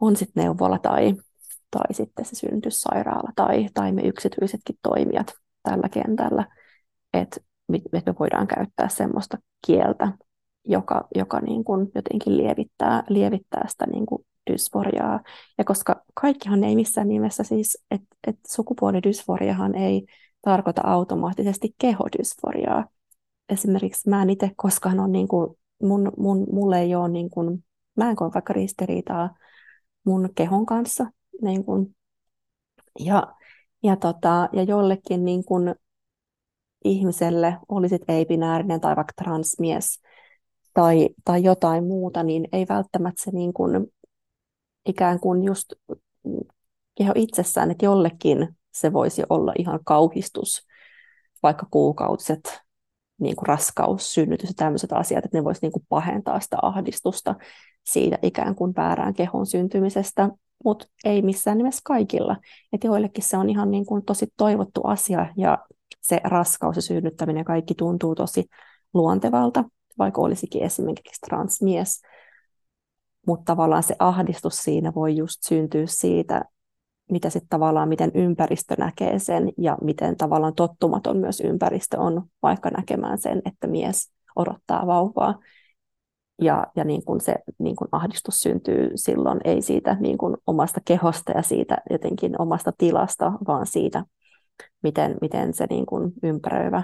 [0.01, 1.15] on sitten neuvola tai,
[1.71, 6.47] tai sitten se synnytyssairaala tai, tai me yksityisetkin toimijat tällä kentällä,
[7.15, 7.81] että me
[8.21, 10.13] voidaan käyttää semmoista kieltä,
[10.65, 15.21] joka, joka niin kuin jotenkin lievittää, lievittää sitä niin kuin dysforiaa.
[15.59, 20.07] Ja koska kaikkihan ei missään nimessä siis, että et sukupuolidysforiahan ei
[20.43, 22.87] tarkoita automaattisesti kehodysforiaa.
[23.49, 27.65] Esimerkiksi mä en itse koskaan ole, niin kuin, mun, mun, mulle ei ole, niin kuin,
[27.97, 29.35] mä en koe vaikka ristiriitaa
[30.05, 31.07] mun kehon kanssa.
[31.43, 31.97] Niin kuin,
[32.99, 33.35] ja,
[33.83, 35.75] ja, tota, ja jollekin niin kuin,
[36.85, 40.01] ihmiselle, olisit ei-binäärinen tai vaikka transmies
[40.75, 43.87] tai, tai jotain muuta, niin ei välttämättä se niin kuin,
[44.87, 45.73] ikään kuin just
[46.99, 50.67] keho itsessään, että jollekin se voisi olla ihan kauhistus,
[51.43, 52.61] vaikka kuukautiset
[53.21, 57.35] niin kuin raskaus, synnytys ja tämmöiset asiat, että ne voisi niin kuin pahentaa sitä ahdistusta
[57.87, 60.31] siitä ikään kuin väärään kehon syntymisestä,
[60.65, 62.37] mutta ei missään nimessä kaikilla.
[62.73, 65.59] Että joillekin se on ihan niin kuin tosi toivottu asia ja
[66.01, 68.45] se raskaus ja synnyttäminen kaikki tuntuu tosi
[68.95, 69.65] luontevalta,
[69.99, 72.03] vaikka olisikin esimerkiksi transmies,
[73.27, 76.45] mutta tavallaan se ahdistus siinä voi just syntyä siitä,
[77.11, 82.71] mitä sitten tavallaan, miten ympäristö näkee sen ja miten tavallaan tottumaton myös ympäristö on vaikka
[82.71, 85.39] näkemään sen, että mies odottaa vauvaa.
[86.41, 90.81] Ja, ja niin kun se niin kun ahdistus syntyy silloin ei siitä niin kun omasta
[90.85, 94.05] kehosta ja siitä jotenkin omasta tilasta, vaan siitä,
[94.83, 96.83] miten, miten se niin kun ympäröivä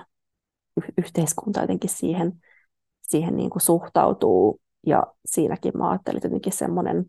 [0.99, 2.33] yhteiskunta jotenkin siihen,
[3.03, 7.05] siihen niin kun suhtautuu ja siinäkin mä ajattelin, jotenkin semmoinen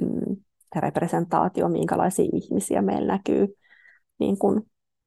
[0.00, 0.36] mm,
[0.76, 3.46] representaatio, minkälaisia ihmisiä meillä näkyy
[4.18, 4.62] niin kuin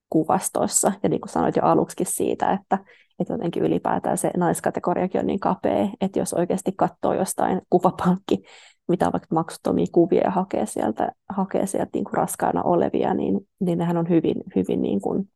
[0.09, 0.91] kuvastoissa.
[1.03, 2.77] Ja niin kuin sanoit jo aluksi siitä, että,
[3.19, 8.43] että jotenkin ylipäätään se naiskategoriakin on niin kapea, että jos oikeasti katsoo jostain kuvapankki,
[8.87, 13.77] mitä vaikka maksuttomia kuvia ja hakee sieltä, hakee sieltä niin kuin raskaana olevia, niin, niin
[13.77, 15.29] nehän on hyvin, hyvin niin kuin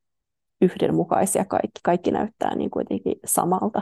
[0.62, 1.80] yhdenmukaisia kaikki.
[1.84, 2.86] Kaikki näyttää niin kuin
[3.26, 3.82] samalta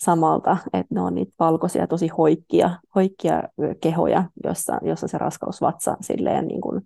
[0.00, 3.42] samalta, että ne on niitä valkoisia, tosi hoikkia, hoikkia
[3.80, 6.80] kehoja, jossa, jossa se raskausvatsa silleen niin kuin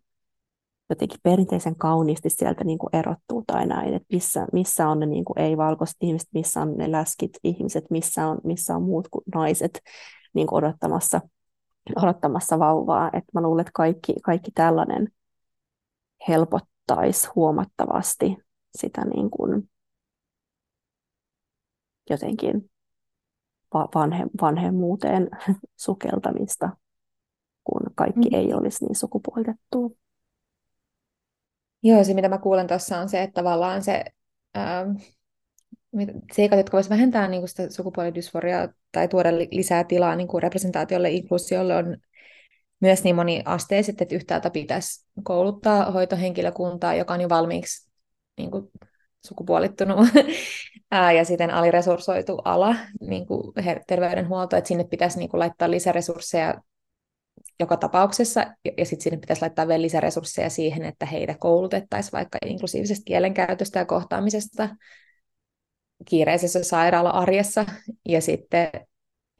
[0.90, 5.24] jotenkin perinteisen kauniisti sieltä niin kuin erottuu tai näin, että missä, missä on ne niin
[5.24, 9.80] kuin ei-valkoiset ihmiset, missä on ne läskit ihmiset, missä on, missä on muut kuin naiset
[10.34, 11.20] niin kuin odottamassa,
[12.02, 13.10] odottamassa vauvaa.
[13.12, 15.08] Et mä luulen, että kaikki, kaikki tällainen
[16.28, 18.36] helpottaisi huomattavasti
[18.78, 19.70] sitä niin kuin
[22.10, 22.70] jotenkin
[23.74, 25.28] vanhe, vanhemmuuteen
[25.76, 26.76] sukeltamista,
[27.64, 28.34] kun kaikki mm.
[28.34, 29.90] ei olisi niin sukupuolitettua.
[31.84, 34.04] Joo, se mitä mä kuulen tuossa on se, että tavallaan se
[34.56, 34.90] ähm,
[36.32, 41.96] seikat, jotka voisivat vähentää niin sitä sukupuolidysforiaa tai tuoda lisää tilaa niin representaatiolle, inkluusiolle, on
[42.80, 47.90] myös niin moniasteiset, että yhtäältä pitäisi kouluttaa hoitohenkilökuntaa, joka on jo valmiiksi
[48.36, 48.70] niin kuin
[49.26, 50.08] sukupuolittunut
[51.16, 53.52] ja sitten aliresurssoitu ala, niin kuin
[53.86, 56.54] terveydenhuolto, että sinne pitäisi niin kuin laittaa lisäresursseja
[57.60, 58.46] joka tapauksessa,
[58.78, 63.84] ja sitten sinne pitäisi laittaa vielä lisäresursseja siihen, että heitä koulutettaisiin vaikka inklusiivisesta kielenkäytöstä ja
[63.84, 64.68] kohtaamisesta
[66.08, 67.66] kiireisessä sairaala-arjessa,
[68.08, 68.70] ja sitten,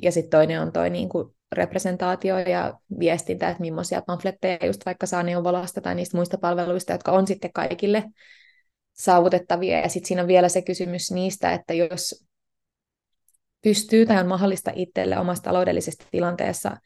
[0.03, 5.07] ja sitten toinen on toi niin kuin representaatio ja viestintä, että millaisia pamfletteja just vaikka
[5.07, 8.05] saa neuvolasta tai niistä muista palveluista, jotka on sitten kaikille
[8.93, 9.79] saavutettavia.
[9.79, 12.25] Ja sitten siinä on vielä se kysymys niistä, että jos
[13.63, 16.77] pystyy tai on mahdollista itselle omassa taloudellisessa tilanteessa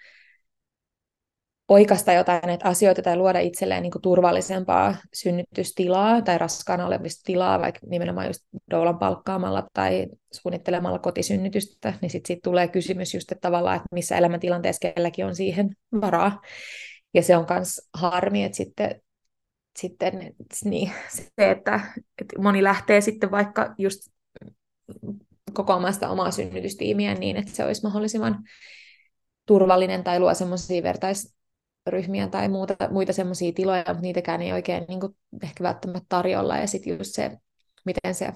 [1.69, 7.81] oikasta jotain näitä asioita tai luoda itselleen niin turvallisempaa synnytystilaa tai raskaana olevista tilaa, vaikka
[7.87, 13.77] nimenomaan just doulan palkkaamalla tai suunnittelemalla kotisynnytystä, niin sitten siitä tulee kysymys just, että tavallaan,
[13.77, 16.41] että missä elämäntilanteessa kelläkin on siihen varaa.
[17.15, 19.01] Ja se on myös harmi, että sitten
[19.79, 21.81] sitten niin, se, että,
[22.23, 24.01] että moni lähtee sitten vaikka just
[25.53, 28.45] kokoamaan sitä omaa synnytystiimiä niin, että se olisi mahdollisimman
[29.47, 30.83] turvallinen tai luo semmoisia
[31.93, 36.57] vertaisryhmiä tai muuta, muita semmoisia tiloja, mutta niitäkään ei oikein niin kuin, ehkä välttämättä tarjolla.
[36.57, 37.39] Ja sitten just se
[37.85, 38.33] miten se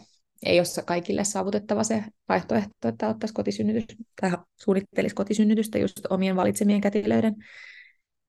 [0.47, 6.81] ei ole kaikille saavutettava se vaihtoehto, että ottaisi kotisynnytys tai suunnittelisi kotisynnytystä just omien valitsemien
[6.81, 7.35] kätilöiden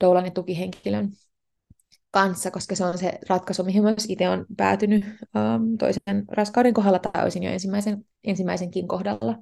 [0.04, 1.10] doulan ja tukihenkilön
[2.12, 7.00] kanssa, koska se on se ratkaisu, mihin myös itse on päätynyt um, toisen raskauden kohdalla
[7.00, 9.38] tai olisin jo ensimmäisen, ensimmäisenkin kohdalla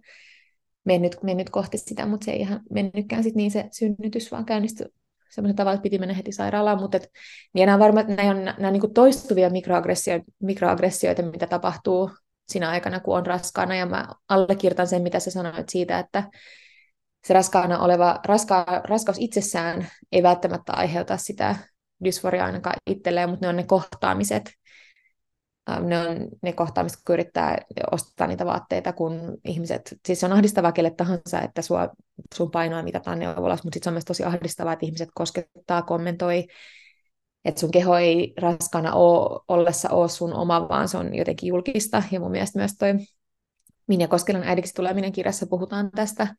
[0.86, 4.86] mennyt, mennyt kohti sitä, mutta se ei ihan mennytkään sit niin se synnytys, vaan käynnistyi
[5.32, 7.10] semmoisen tavalla, että piti mennä heti sairaalaan, mutta et,
[7.54, 12.12] niin nämä on varmaan, nämä on nämä niin toistuvia mikroaggressioita, mikroaggressioita, mitä tapahtuu
[12.48, 16.24] siinä aikana, kun on raskaana, ja mä allekirjoitan sen, mitä sä sanoit siitä, että
[17.28, 21.56] se raskaana oleva, raska, raskaus itsessään ei välttämättä aiheuta sitä
[22.04, 24.52] dysforiaa ainakaan itselleen, mutta ne on ne kohtaamiset,
[25.68, 27.58] ne on ne kohtaamiset, kun yrittää
[27.92, 31.90] ostaa niitä vaatteita, kun ihmiset, siis se on ahdistavaa kelle tahansa, että sua,
[32.36, 36.48] sun painoa mitataan neuvolassa, mutta sitten se on myös tosi ahdistavaa, että ihmiset koskettaa, kommentoi,
[37.46, 42.04] että sun keho ei raskaana ole, ollessa ole sun oma, vaan se on jotenkin julkista,
[42.12, 42.94] ja mun mielestä myös toi
[43.88, 46.36] Minja Koskelan äidiksi tuleminen kirjassa puhutaan tästä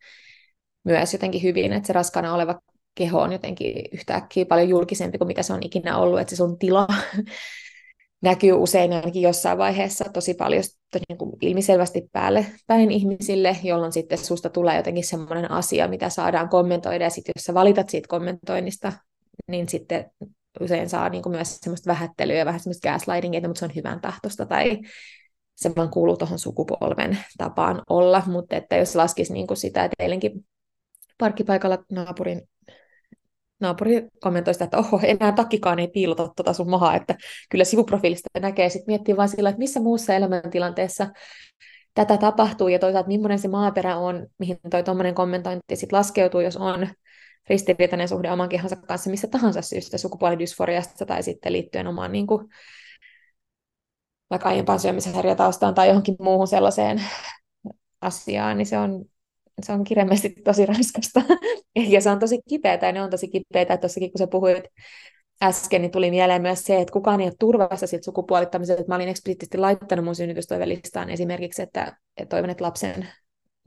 [0.85, 2.61] myös jotenkin hyvin, että se raskaana oleva
[2.95, 6.59] keho on jotenkin yhtäkkiä paljon julkisempi kuin mitä se on ikinä ollut, että se sun
[6.59, 6.87] tila
[8.23, 10.63] näkyy usein ainakin jossain vaiheessa tosi paljon
[11.09, 16.49] niin kuin ilmiselvästi päälle päin ihmisille, jolloin sitten susta tulee jotenkin semmoinen asia, mitä saadaan
[16.49, 18.93] kommentoida, ja sitten jos sä valitat siitä kommentoinnista,
[19.49, 20.11] niin sitten
[20.61, 24.01] usein saa niin kuin myös semmoista vähättelyä ja vähän semmoista gaslightingia, mutta se on hyvän
[24.01, 24.79] tahtosta tai
[25.55, 29.95] se vaan kuuluu tuohon sukupolven tapaan olla, mutta että jos laskisi niin kuin sitä, että
[29.99, 30.47] eilenkin
[31.19, 32.43] parkkipaikalla naapurin
[33.63, 37.15] naapuri kommentoi sitä, että oho, enää takkikaan ei piilota tuota sun mahaa, että
[37.51, 41.07] kyllä sivuprofiilista näkee, sitten miettii vaan sillä, että missä muussa elämäntilanteessa
[41.95, 46.57] tätä tapahtuu, ja toisaalta millainen se maaperä on, mihin toi tuommoinen kommentointi sitten laskeutuu, jos
[46.57, 46.89] on
[47.49, 52.49] ristiriitainen suhde oman kehonsa kanssa missä tahansa syystä sukupuolidysforiasta tai sitten liittyen omaan niin kuin,
[54.31, 57.03] vaikka aiempaan syömishäiriötaustaan tai johonkin muuhun sellaiseen
[58.01, 59.05] asiaan, niin se on
[59.63, 61.23] se on kirjaimellisesti tosi raskasta.
[61.95, 63.77] ja se on tosi kipeätä, ja ne on tosi kipeitä.
[63.77, 64.65] Tuossakin kun sä puhuit
[65.43, 68.85] äsken, niin tuli mieleen myös se, että kukaan ei ole turvassa siltä sukupuolittamiselta.
[68.89, 73.09] Mä olin eksplisiittisesti laittanut mun synnytystoivelistaan esimerkiksi, että, että toivon, että lapsen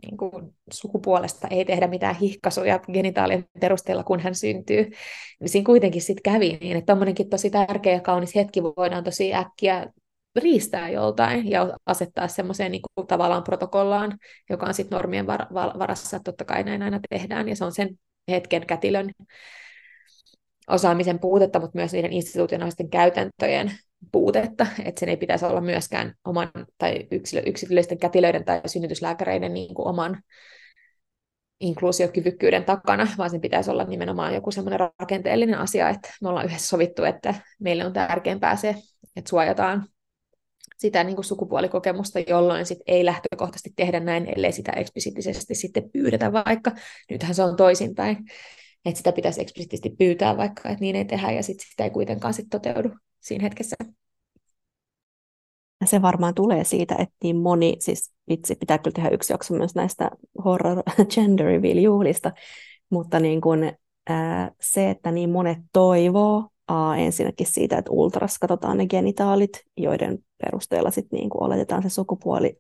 [0.02, 4.91] niin kuin, sukupuolesta ei tehdä mitään hihkasuja genitaalien perusteella, kun hän syntyy.
[5.39, 9.34] Niin siinä kuitenkin sitten kävi niin, että tommonenkin tosi tärkeä ja kaunis hetki voidaan tosi
[9.34, 9.88] äkkiä
[10.36, 14.17] riistää joltain ja asettaa semmoiseen niin kuin, tavallaan protokollaan,
[14.50, 17.71] joka on sitten normien var- var- varassa, totta kai näin aina tehdään, ja se on
[17.71, 17.89] sen
[18.32, 19.12] hetken kätilön
[20.67, 23.71] osaamisen puutetta, mutta myös niiden institutionaalisten käytäntöjen
[24.12, 29.76] puutetta, että sen ei pitäisi olla myöskään oman tai yksilö, yksilöllisten kätilöiden tai synnytyslääkäreiden niin
[29.76, 30.21] kuin oman
[31.60, 36.67] inkluusiokyvykkyyden takana, vaan sen pitäisi olla nimenomaan joku semmoinen rakenteellinen asia, että me ollaan yhdessä
[36.67, 38.76] sovittu, että meille on tärkeämpää se,
[39.15, 39.88] että suojataan
[40.78, 46.34] sitä niin kuin sukupuolikokemusta, jolloin sit ei lähtökohtaisesti tehdä näin, ellei sitä eksplisiittisesti sitten pyydetä
[46.34, 46.72] vaikka.
[47.10, 48.18] Nythän se on toisinpäin,
[48.86, 52.34] että sitä pitäisi eksplisiittisesti pyytää vaikka, että niin ei tehdä, ja sitten sitä ei kuitenkaan
[52.34, 53.76] sit toteudu siinä hetkessä.
[55.86, 59.76] Se varmaan tulee siitä, että niin moni, siis vitsi, pitää kyllä tehdä yksi jakso myös
[59.76, 60.10] näistä
[60.46, 60.84] horror
[61.16, 62.32] gender reveal juhlista,
[62.90, 63.72] mutta niin kun,
[64.10, 70.25] ää, se, että niin monet toivoo A, ensinnäkin siitä, että ultras katsotaan ne genitaalit, joiden
[70.43, 72.60] perusteella sit niin kuin oletetaan se sukupuoli,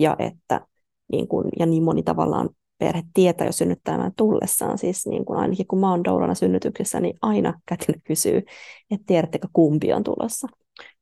[0.00, 0.66] ja että
[1.12, 5.66] niin kuin, ja niin moni tavallaan perhe tietää jo synnyttämään tullessaan, siis niin kuin ainakin
[5.66, 8.42] kun mä oon doulana synnytyksessä, niin aina kätilö kysyy,
[8.90, 10.48] että tiedättekö kumpi on tulossa.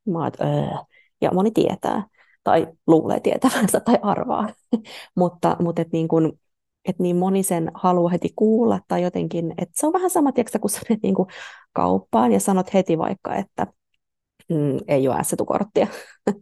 [0.08, 0.78] Mä oon, että öö.
[1.20, 2.06] ja moni tietää,
[2.44, 4.48] tai luulee tietävänsä tai arvaa,
[5.16, 6.32] mutta, mutta et niin kuin,
[6.88, 10.58] että niin moni sen haluaa heti kuulla tai jotenkin, että se on vähän sama, tiedätkö,
[10.58, 11.28] kun sä menet niin kuin
[11.72, 13.66] kauppaan ja sanot heti vaikka, että
[14.52, 15.86] mm, ei ole S-korttia.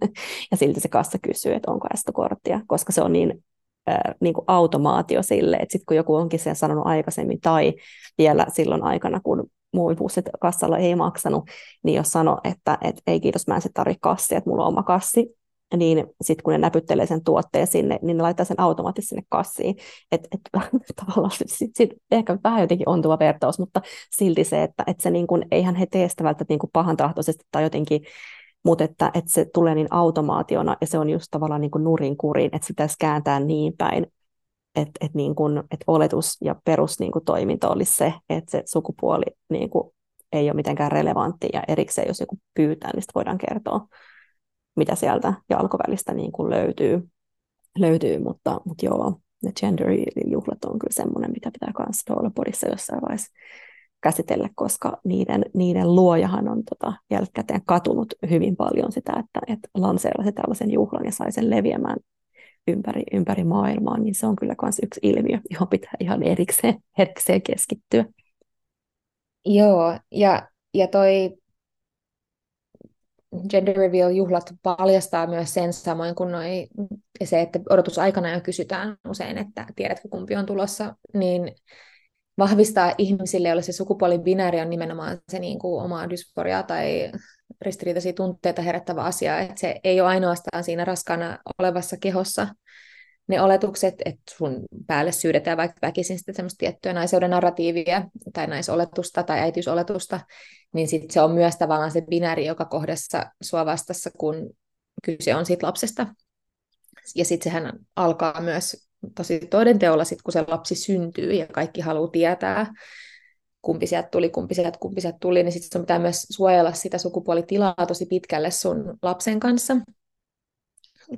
[0.51, 3.44] ja silti se kassa kysyy, että onko S-korttia, koska se on niin,
[3.88, 7.75] äh, niin kuin automaatio sille, että sitten kun joku onkin sen sanonut aikaisemmin tai
[8.18, 11.44] vielä silloin aikana, kun muovipussit kassalla ei maksanut,
[11.83, 14.68] niin jos sano, että, että ei kiitos, mä en sitten tarvitse kassia, että mulla on
[14.68, 15.39] oma kassi,
[15.76, 19.76] niin sitten kun ne näpyttelee sen tuotteen sinne, niin ne laittaa sen automaattisesti sinne kassiin.
[20.12, 20.40] Et, et,
[21.06, 25.26] tavallaan sit, sit ehkä vähän jotenkin ontuva vertaus, mutta silti se, että et se niin
[25.26, 28.00] kun, eihän he tee sitä välttämättä niin pahan tahtoisesti tai jotenkin,
[28.64, 32.50] mutta että, että se tulee niin automaationa ja se on just tavallaan niin nurin kurin,
[32.52, 34.06] että se pitäisi kääntää niin päin,
[34.74, 39.24] että et niin kun, et oletus ja perus niin toiminto olisi se, että se sukupuoli
[39.50, 39.70] niin
[40.33, 43.87] ei ole mitenkään relevantti ja erikseen, jos joku pyytää, niin voidaan kertoa
[44.94, 47.08] sieltä jalkovälistä niin kuin löytyy,
[47.78, 49.86] löytyy mutta, mutta joo, ne gender
[50.26, 53.32] juhlat on kyllä semmoinen, mitä pitää kanssa olla podissa jossain vaiheessa
[54.00, 60.32] käsitellä, koska niiden, niiden luojahan on tota, jälkikäteen katunut hyvin paljon sitä, että, että lanseerasi
[60.32, 61.96] tällaisen juhlan ja sai sen leviämään
[62.68, 67.42] ympäri, ympäri maailmaa, niin se on kyllä myös yksi ilmiö, johon pitää ihan erikseen, erikseen
[67.42, 68.04] keskittyä.
[69.44, 71.36] Joo, ja, ja toi
[73.50, 76.68] gender reveal-juhlat paljastaa myös sen samoin kuin noi,
[77.24, 81.54] se, että odotusaikana jo kysytään usein, että tiedätkö kumpi on tulossa, niin
[82.38, 87.12] vahvistaa ihmisille, joille se sukupuolin binääri on nimenomaan se niin kuin oma dysforia tai
[87.60, 92.48] ristiriitaisia tunteita herättävä asia, että se ei ole ainoastaan siinä raskaana olevassa kehossa
[93.30, 99.22] ne oletukset, että sun päälle syydetään vaikka väkisin sitten semmoista tiettyä naiseuden narratiivia tai naisoletusta
[99.22, 100.20] tai äitiysoletusta,
[100.72, 104.50] niin sitten se on myös tavallaan se binääri, joka kohdassa sua vastassa, kun
[105.04, 106.06] kyse on siitä lapsesta.
[107.14, 112.10] Ja sitten sehän alkaa myös tosi todenteolla, sit, kun se lapsi syntyy ja kaikki haluaa
[112.10, 112.66] tietää,
[113.62, 116.98] kumpi sieltä tuli, kumpi sieltä, kumpi sieltä tuli, niin sitten sun pitää myös suojella sitä
[116.98, 119.76] sukupuolitilaa tosi pitkälle sun lapsen kanssa.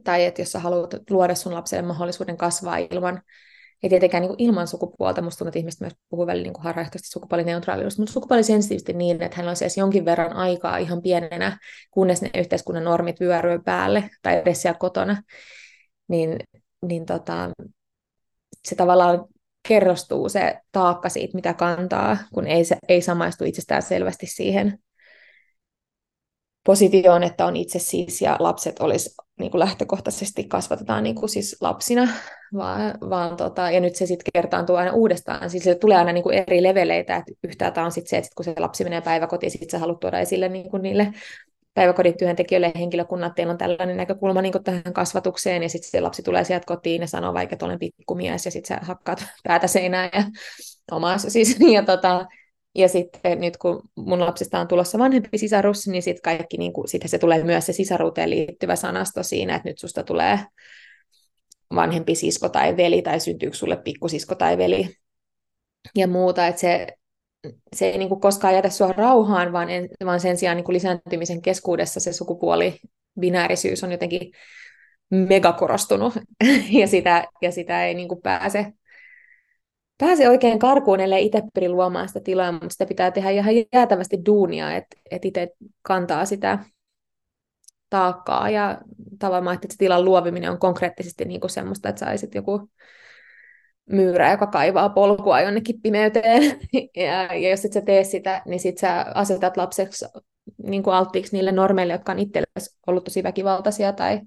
[0.05, 3.23] Tai että jos sä haluat luoda sun lapselle mahdollisuuden kasvaa ilman,
[3.83, 8.03] ei tietenkään niin ilman sukupuolta, musta tuntuu, että ihmiset myös puhuu välillä niin harhaehtoisesti sukupuolineutraaliudesta,
[8.03, 11.59] mutta sukupuolisensitiivisesti niin, että hän olisi edes jonkin verran aikaa ihan pienenä,
[11.91, 15.23] kunnes ne yhteiskunnan normit vyöryy päälle tai edes siellä kotona,
[16.09, 16.37] niin,
[16.87, 17.51] niin tota,
[18.65, 19.25] se tavallaan
[19.69, 24.79] kerrostuu se taakka siitä, mitä kantaa, kun ei, ei samaistu itsestään selvästi siihen
[26.65, 31.57] positioon, että on itse siis ja lapset olisi niin kuin lähtökohtaisesti kasvatetaan niin kuin siis
[31.61, 32.09] lapsina,
[32.55, 36.23] vaan, vaan tota, ja nyt se sitten kertaantuu aina uudestaan, siis se tulee aina niin
[36.23, 39.51] kuin eri leveleitä, että yhtäältä on sitten se, että sit kun se lapsi menee päiväkotiin,
[39.51, 41.13] sitten sä haluat tuoda esille niin kuin niille
[41.75, 46.01] päiväkodin työntekijöille ja henkilökunnan, että teillä on tällainen näkökulma niin tähän kasvatukseen, ja sitten se
[46.01, 49.67] lapsi tulee sieltä kotiin ja sanoo vaikka, että olen pikkumies, ja sitten sä hakkaat päätä
[49.67, 50.25] seinään ja
[50.91, 52.27] omaa siis, ja tota,
[52.75, 56.89] ja sitten nyt kun mun lapsesta on tulossa vanhempi sisarus, niin sitten kaikki, niin kuin,
[56.89, 60.39] sit se tulee myös se sisaruuteen liittyvä sanasto siinä, että nyt susta tulee
[61.75, 64.97] vanhempi sisko tai veli, tai syntyykö sulle pikkusisko tai veli
[65.97, 66.87] ja muuta, että se,
[67.77, 70.75] se ei niin kuin koskaan jätä sua rauhaan, vaan, en, vaan sen sijaan niin kuin
[70.75, 72.75] lisääntymisen keskuudessa se sukupuoli
[73.21, 74.33] binäärisyys on jotenkin
[75.11, 76.15] megakorostunut,
[76.81, 78.73] ja sitä, ja sitä ei niin kuin pääse
[80.07, 84.19] pääse oikein karkuun, ellei itse pyri luomaan sitä tilaa, mutta sitä pitää tehdä ihan jäätävästi
[84.27, 85.49] duunia, että, että itse
[85.83, 86.59] kantaa sitä
[87.91, 88.79] taakkaa ja
[89.19, 92.69] tavallaan, että se tilan luoviminen on konkreettisesti niin kuin semmoista, että saisit joku
[93.91, 96.43] myyrä, joka kaivaa polkua jonnekin pimeyteen,
[96.97, 100.05] ja, ja jos et sä tee sitä, niin sit sä asetat lapseksi
[100.63, 104.21] niin kuin alttiiksi niille normeille, jotka on itsellesi ollut tosi väkivaltaisia tai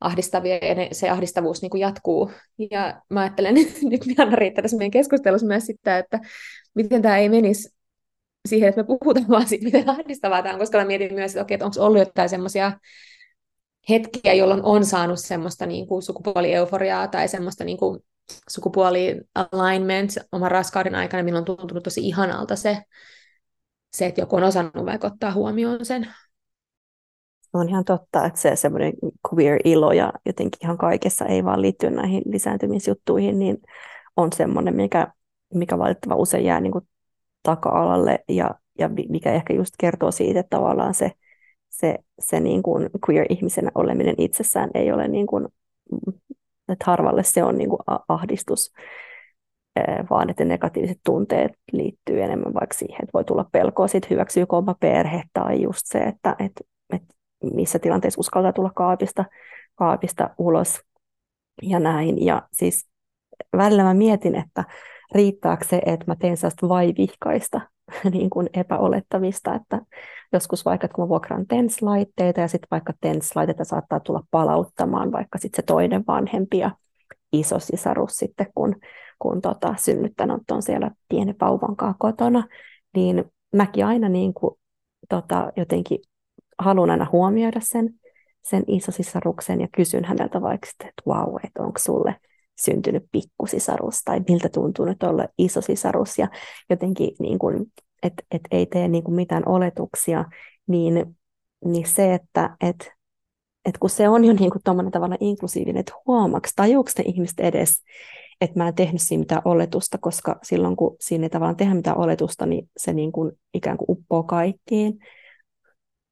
[0.00, 2.30] ahdistavia ja ne, se ahdistavuus niin kuin jatkuu.
[2.70, 6.20] Ja mä ajattelen, että nyt Anna riittää tässä meidän keskustelussa myös sitä, että
[6.74, 7.76] miten tämä ei menisi
[8.48, 11.54] siihen, että me puhutaan vaan siitä, miten ahdistavaa tämä on, koska mä mietin myös, että,
[11.54, 12.72] että onko ollut jotain semmoisia
[13.88, 18.00] hetkiä, jolloin on saanut semmoista niin kuin sukupuolieuforiaa tai semmoista niin kuin
[18.50, 22.82] sukupuoli-alignment oman raskauden aikana, milloin on tuntunut tosi ihanalta se,
[23.92, 26.08] se, että joku on osannut vaikka ottaa huomioon sen
[27.52, 28.92] on ihan totta, että se semmoinen
[29.32, 33.58] queer-ilo ja jotenkin ihan kaikessa ei vaan liittyä näihin lisääntymisjuttuihin, niin
[34.16, 35.12] on semmoinen, mikä,
[35.54, 36.88] mikä valitettava usein jää niin kuin
[37.42, 41.12] taka-alalle ja, ja mikä ehkä just kertoo siitä, että tavallaan se,
[41.68, 45.48] se, se niin kuin queer-ihmisenä oleminen itsessään ei ole niin kuin,
[46.68, 48.72] että harvalle se on niin kuin ahdistus,
[50.10, 54.74] vaan että negatiiviset tunteet liittyy enemmän vaikka siihen, että voi tulla pelkoa siitä hyväksyykö oma
[54.80, 57.14] perhe tai just se, että, että, että
[57.54, 59.24] missä tilanteessa uskaltaa tulla kaapista,
[59.74, 60.80] kaapista ulos
[61.62, 62.24] ja näin.
[62.24, 62.88] Ja siis
[63.56, 64.64] välillä mä mietin, että
[65.14, 67.60] riittääkö se, että mä teen sellaista vaivihkaista
[68.12, 69.80] niin kuin epäolettavista, että
[70.32, 75.62] joskus vaikka, kun mä vuokraan TENS-laitteita ja sitten vaikka TENS-laitteita saattaa tulla palauttamaan vaikka sitten
[75.62, 76.70] se toinen vanhempi ja
[77.32, 78.76] iso sisarus sitten, kun,
[79.18, 82.44] kun tota, synnyttänyt on siellä pienen vauvan kotona,
[82.96, 83.24] niin
[83.54, 84.58] mäkin aina niin kuin,
[85.08, 85.98] tota, jotenkin
[86.58, 87.90] haluan aina huomioida sen,
[88.42, 92.16] sen isosisaruksen ja kysyn häneltä vaikka, että wow, että onko sulle
[92.60, 96.28] syntynyt pikkusisarus tai miltä tuntuu nyt olla isosisarus ja
[96.70, 100.24] jotenkin niin kuin, että et ei tee niin kuin mitään oletuksia,
[100.66, 101.16] niin,
[101.64, 102.92] niin se, että et,
[103.64, 107.82] et kun se on jo niin kuin tavalla inklusiivinen, että huomaksi, tajuuko ne ihmiset edes,
[108.40, 111.98] että mä en tehnyt siinä mitään oletusta, koska silloin kun siinä ei tavallaan tehdä mitään
[111.98, 114.98] oletusta, niin se niin kuin ikään kuin uppoo kaikkiin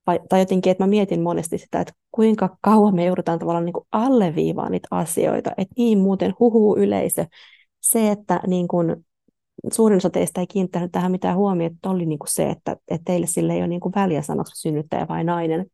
[0.06, 3.72] vai, tai jotenkin, että mä mietin monesti sitä, että kuinka kauan me joudutaan tavallaan niin
[3.72, 7.26] kuin alleviivaan niitä asioita, että niin muuten huhuu yleisö,
[7.80, 8.96] se, että niin kuin
[9.72, 13.04] suurin osa teistä ei kiinnittänyt tähän mitään huomiota, että oli niin kuin se, että, että
[13.04, 15.66] teille sille ei ole niin kuin väliä sanoksi synnyttäjä vai nainen.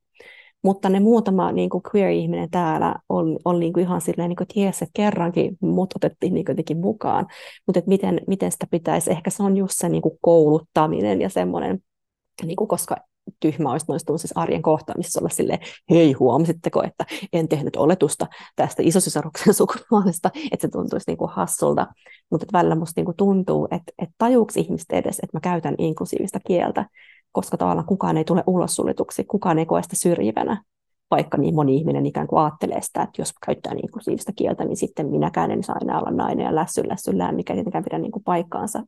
[0.62, 4.44] Mutta ne muutama niin kuin queer-ihminen täällä on, on niin kuin ihan silleen, niin kuin,
[4.44, 7.26] että jes, että kerrankin mut otettiin niin jotenkin mukaan.
[7.66, 11.28] Mutta että miten, miten sitä pitäisi, ehkä se on just se niin kuin kouluttaminen ja
[11.28, 11.78] semmoinen,
[12.42, 12.96] niin kuin, koska
[13.40, 15.58] tyhmä olisi noissa siis arjen kohtaamisissa olla silleen,
[15.90, 21.86] hei huomasitteko, että en tehnyt oletusta tästä isosysaruksen sukupuolesta, että se tuntuisi niin kuin hassulta.
[22.30, 26.40] Mutta välillä musta niin kuin tuntuu, että, että tajuuksi ihmiset edes, että mä käytän inklusiivista
[26.46, 26.86] kieltä,
[27.32, 30.62] koska tavallaan kukaan ei tule ulos suljetuksi, kukaan ei koe sitä syrjivänä,
[31.10, 35.06] vaikka niin moni ihminen ikään kuin ajattelee sitä, että jos käyttää inklusiivista kieltä, niin sitten
[35.06, 38.82] minäkään en saa enää olla nainen ja lässy lässyllään, mikä tietenkään pidä niin kuin paikkaansa.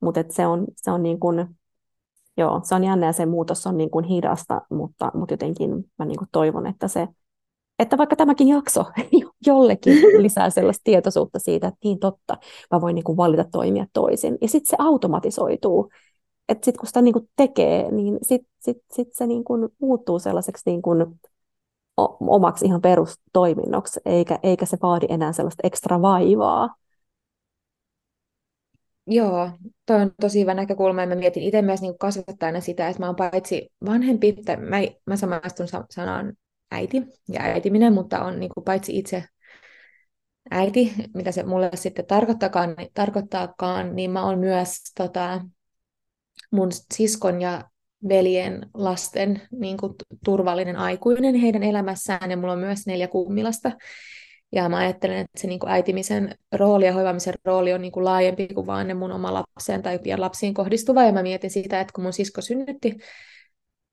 [0.00, 1.46] Mutta se on, se on niin kuin,
[2.40, 6.04] joo, se on jännä ja se muutos on niin kuin hidasta, mutta, mutta jotenkin mä
[6.04, 7.08] niin kuin toivon, että se,
[7.78, 8.84] että vaikka tämäkin jakso
[9.46, 12.36] jollekin lisää sellaista tietoisuutta siitä, että niin totta,
[12.70, 14.38] mä voin niin kuin valita toimia toisin.
[14.40, 15.90] Ja sitten se automatisoituu.
[16.48, 20.18] Että sitten kun sitä niin kuin tekee, niin sitten sit, sit se niin kuin muuttuu
[20.18, 21.06] sellaiseksi niin kuin
[22.20, 26.74] omaksi ihan perustoiminnoksi, eikä, eikä se vaadi enää sellaista ekstra vaivaa.
[29.06, 29.50] Joo,
[29.90, 33.06] toi on tosi hyvä näkökulma, ja mä mietin itse myös niin kasvattajana sitä, että mä
[33.06, 34.76] oon paitsi vanhempi, tai mä,
[35.06, 36.32] mä samaistun sanaan
[36.70, 39.24] äiti ja äitiminen, mutta on niin kuin paitsi itse
[40.50, 45.40] äiti, mitä se mulle sitten tarkoittaakaan, tarkoittaakaan niin mä oon myös tota,
[46.52, 47.64] mun siskon ja
[48.08, 53.72] veljen lasten niin kuin, turvallinen aikuinen heidän elämässään, ja mulla on myös neljä kummilasta,
[54.52, 58.04] ja mä ajattelen, että se niin kuin äitimisen rooli ja hoivaamisen rooli on niin kuin
[58.04, 61.04] laajempi kuin vaan ne mun oma lapseen tai pian lapsiin kohdistuva.
[61.04, 62.96] Ja mä mietin sitä, että kun mun sisko synnytti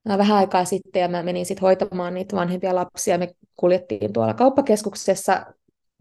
[0.08, 3.18] vähän aikaa sitten ja mä menin sitten hoitamaan niitä vanhempia lapsia.
[3.18, 5.46] Me kuljettiin tuolla kauppakeskuksessa.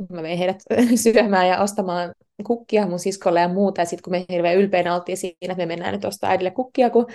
[0.10, 0.64] Mä vein heidät
[1.04, 3.82] syömään ja ostamaan kukkia mun siskolle ja muuta.
[3.82, 6.90] Ja sitten kun me hirveän ylpeinä oltiin siinä, että me mennään nyt ostaa äidille kukkia,
[6.90, 7.08] kun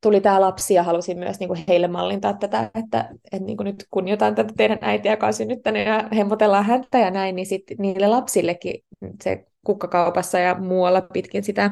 [0.00, 3.64] tuli tämä lapsi ja halusin myös niin kuin heille mallintaa tätä, että, että niin kuin
[3.64, 7.76] nyt kunnioitan tätä teidän äitiä, joka on synnyttänyt ja hemmotellaan häntä ja näin, niin sitten
[7.80, 8.84] niille lapsillekin
[9.22, 11.70] se kukkakaupassa ja muualla pitkin sitä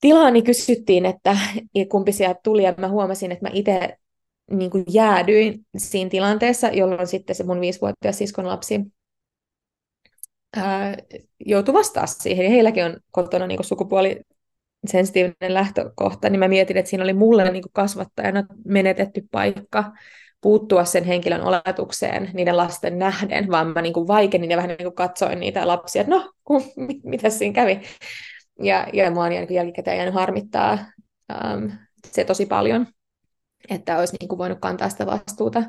[0.00, 1.36] tilaa, niin kysyttiin, että
[1.88, 3.96] kumpi sieltä tuli ja mä huomasin, että mä itse
[4.50, 8.80] niin kuin jäädyin siinä tilanteessa, jolloin sitten se mun viisivuotias siskon lapsi
[10.56, 10.96] ää,
[11.46, 12.50] joutui vastaa siihen.
[12.50, 14.20] Heilläkin on kotona niin sukupuoli
[14.86, 19.92] sensitiivinen lähtökohta, niin mä mietin, että siinä oli mulle niin kuin kasvattajana menetetty paikka
[20.40, 24.82] puuttua sen henkilön oletukseen niiden lasten nähden, vaan mä niin kuin vaikenin ja vähän niin
[24.82, 26.32] kuin katsoin niitä lapsia, että no,
[27.04, 27.80] mitä siinä kävi.
[28.62, 30.78] Ja, ja mua on jälkikäteen jäänyt harmittaa
[31.54, 31.70] um,
[32.06, 32.86] se tosi paljon,
[33.70, 35.62] että olisi niin kuin voinut kantaa sitä vastuuta.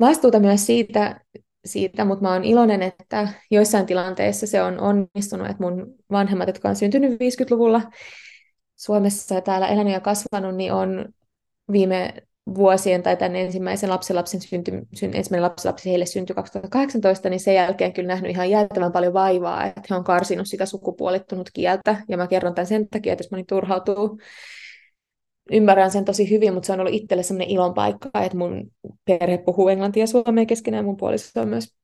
[0.00, 1.20] Vastuuta myös siitä,
[1.64, 6.68] siitä, mutta mä oon iloinen, että joissain tilanteissa se on onnistunut, että mun vanhemmat, jotka
[6.68, 7.82] on syntynyt 50-luvulla,
[8.84, 11.08] Suomessa ja täällä elänyt ja kasvanut, niin on
[11.72, 12.14] viime
[12.54, 17.92] vuosien tai tämän ensimmäisen lapsenlapsen synty, syn, ensimmäinen lapsenlapsi heille syntyi 2018, niin sen jälkeen
[17.92, 22.26] kyllä nähnyt ihan jäätävän paljon vaivaa, että he on karsinut sitä sukupuolittunut kieltä, ja mä
[22.26, 24.18] kerron tämän sen takia, että jos moni turhautuu,
[25.50, 28.70] ymmärrän sen tosi hyvin, mutta se on ollut itselle sellainen ilon paikka, että mun
[29.04, 31.74] perhe puhuu englantia ja suomea keskenään, mun puoliso on myös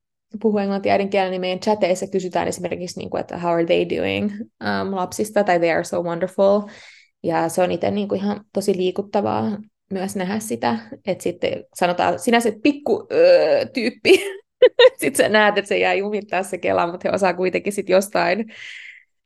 [0.41, 4.31] puhuu englantia äidinkielellä, niin meidän chateissa kysytään esimerkiksi, niin kuin, että how are they doing
[4.41, 6.61] um, lapsista, tai they are so wonderful.
[7.23, 9.57] Ja se on itse niin kuin ihan tosi liikuttavaa
[9.91, 14.11] myös nähdä sitä, että sitten sanotaan, sinä se pikku öö, tyyppi,
[15.01, 18.45] sitten sä näet, että se jää jumittaa se kela, mutta he osaa kuitenkin sitten jostain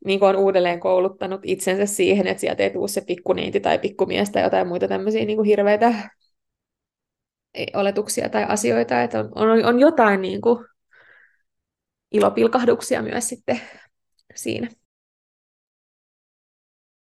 [0.05, 4.29] niin kuin on uudelleen kouluttanut itsensä siihen, että sieltä ei tule se pikkuniinti tai pikkumies
[4.29, 5.93] tai jotain muita tämmöisiä niin kuin hirveitä
[7.73, 10.65] oletuksia tai asioita, että on, on, on jotain niin kuin
[12.15, 13.61] ilopilkahduksia myös sitten
[14.35, 14.67] siinä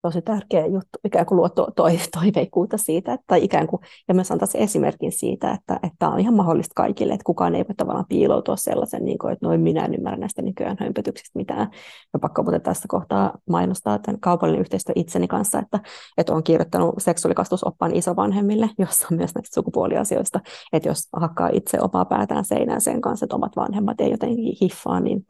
[0.03, 1.84] tosi tärkeä juttu, ikään kuin luo to, to,
[2.20, 6.20] toiveikuutta siitä, että, ikään kuin, ja myös antaa se esimerkin siitä, että, että tämä on
[6.20, 9.84] ihan mahdollista kaikille, että kukaan ei voi tavallaan piiloutua sellaisen, niin kuin, että noin minä
[9.84, 11.68] en ymmärrä näistä nykyään hömpötyksistä mitään.
[12.12, 15.80] Ja pakko muuten tässä kohtaa mainostaa tämän kaupallinen yhteistyö itseni kanssa, että,
[16.18, 20.40] että olen kirjoittanut seksuaalikasvatusoppaan isovanhemmille, jossa on myös näistä sukupuoliasioista,
[20.72, 25.01] että jos hakkaa itse omaa päätään seinään sen kanssa, että omat vanhemmat ei jotenkin hiffaa,
[25.01, 25.26] niin,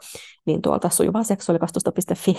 [0.46, 2.36] niin tuolta sujuvaa seksuaalikastusta.fi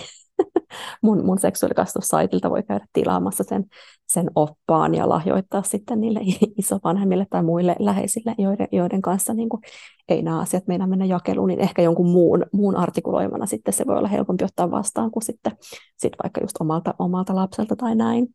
[1.03, 3.65] mun, mun seksuaalikasvatussaitilta voi käydä tilaamassa sen,
[4.07, 6.19] sen oppaan ja lahjoittaa sitten niille
[6.61, 9.61] isovanhemmille tai muille läheisille, joiden, joiden kanssa niin kuin,
[10.09, 13.97] ei nämä asiat meidän mennä jakeluun, niin ehkä jonkun muun, muun artikuloimana sitten se voi
[13.97, 15.57] olla helpompi ottaa vastaan kuin sitten
[15.97, 18.27] sit vaikka just omalta, omalta lapselta tai näin.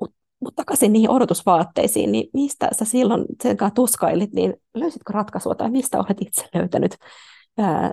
[0.00, 5.70] Mutta mut takaisin niihin odotusvaatteisiin, niin mistä sä silloin sen tuskailit, niin löysitkö ratkaisua tai
[5.70, 6.96] mistä olet itse löytänyt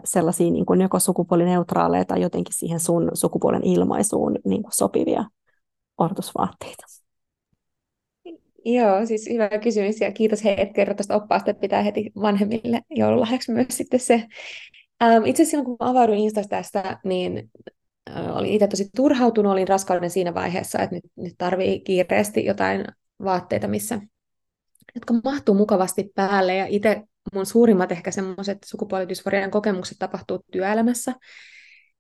[0.04, 5.24] sellaisia niin kuin joko sukupuolineutraaleja tai jotenkin siihen sun sukupuolen ilmaisuun niin kuin sopivia
[5.98, 6.84] ortusvaatteita?
[8.66, 12.82] Joo, siis hyvä kysymys ja kiitos hei, että kerroit tästä oppaasta, että pitää heti vanhemmille
[12.90, 14.28] joululahjaksi myös sitten se.
[15.04, 17.52] Ähm, itse asiassa kun mä avauduin Instasta tästä, niin
[18.10, 22.86] äh, olin itse tosi turhautunut, olin raskauden siinä vaiheessa, että nyt, nyt tarvii kiireesti jotain
[23.24, 24.02] vaatteita, missä,
[24.96, 27.04] jotka mahtuu mukavasti päälle ja itse
[27.34, 31.14] mun suurimmat ehkä semmoiset sukupuolidysforian kokemukset tapahtuu työelämässä,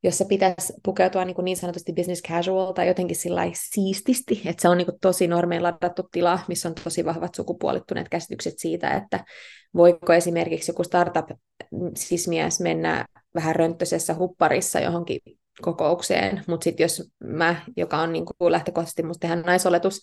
[0.04, 4.70] jossa pitäisi pukeutua niin, kuin niin sanotusti business casual tai jotenkin sillä siististi, että se
[4.70, 9.26] on niin kuin tosi normeen ladattu tila, missä on tosi vahvat sukupuolittuneet käsitykset siitä, että
[9.76, 13.06] voiko esimerkiksi joku startup-sismies mennä
[13.36, 15.20] vähän rönttöisessä hupparissa johonkin
[15.62, 20.02] kokoukseen, mutta sitten jos mä, joka on niin kuin lähtökohtaisesti musta tehdä naisoletus,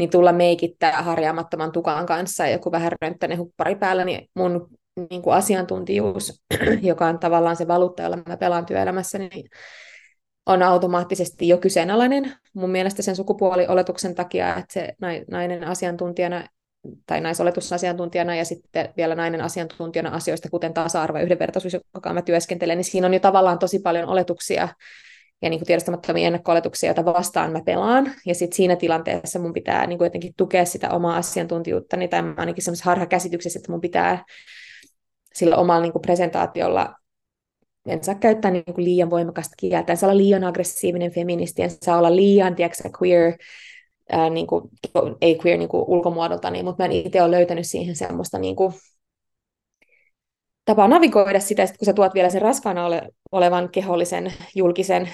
[0.00, 4.68] niin tulla meikittää harjaamattoman tukan kanssa ja joku vähän rönttöinen huppari päällä, niin mun
[5.10, 6.42] niin kuin asiantuntijuus,
[6.82, 9.50] joka on tavallaan se valuutta, jolla mä pelaan työelämässä, niin
[10.46, 12.32] on automaattisesti jo kyseenalainen.
[12.54, 14.88] Mun mielestä sen sukupuolioletuksen takia, että se
[15.30, 16.48] nainen asiantuntijana
[17.06, 22.78] tai naisoletusasiantuntijana ja sitten vielä nainen asiantuntijana asioista, kuten tasa-arvo ja yhdenvertaisuus, joka mä työskentelen,
[22.78, 24.68] niin siinä on jo tavallaan tosi paljon oletuksia
[25.42, 28.12] ja niin kuin tiedostamattomia ennakko-oletuksia, joita vastaan mä pelaan.
[28.26, 32.34] Ja sitten siinä tilanteessa mun pitää niin kuin jotenkin tukea sitä omaa asiantuntijuuttani, tai mä
[32.36, 34.24] ainakin semmoisessa harhakäsityksessä, että mun pitää
[35.34, 36.94] sillä omalla niin kuin presentaatiolla
[37.86, 41.70] en saa käyttää niin kuin liian voimakasta kieltä, en saa olla liian aggressiivinen feministi, en
[41.70, 43.32] saa olla liian tiedätkö, queer,
[44.12, 44.70] ää, niin kuin,
[45.20, 48.56] ei queer niin kuin ulkomuodolta, niin, mutta mä en itse ole löytänyt siihen semmoista niin
[48.56, 48.72] kuin,
[50.64, 55.10] tapaa navigoida sitä, kun sä tuot vielä sen raskaana ole, olevan kehollisen julkisen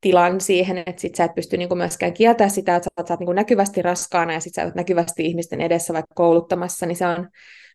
[0.00, 3.32] tilan siihen, että sit sä et pysty niinku myöskään kieltämään sitä, että sä oot niinku
[3.32, 7.28] näkyvästi raskaana ja sit sä oot näkyvästi ihmisten edessä vaikka kouluttamassa, niin se on,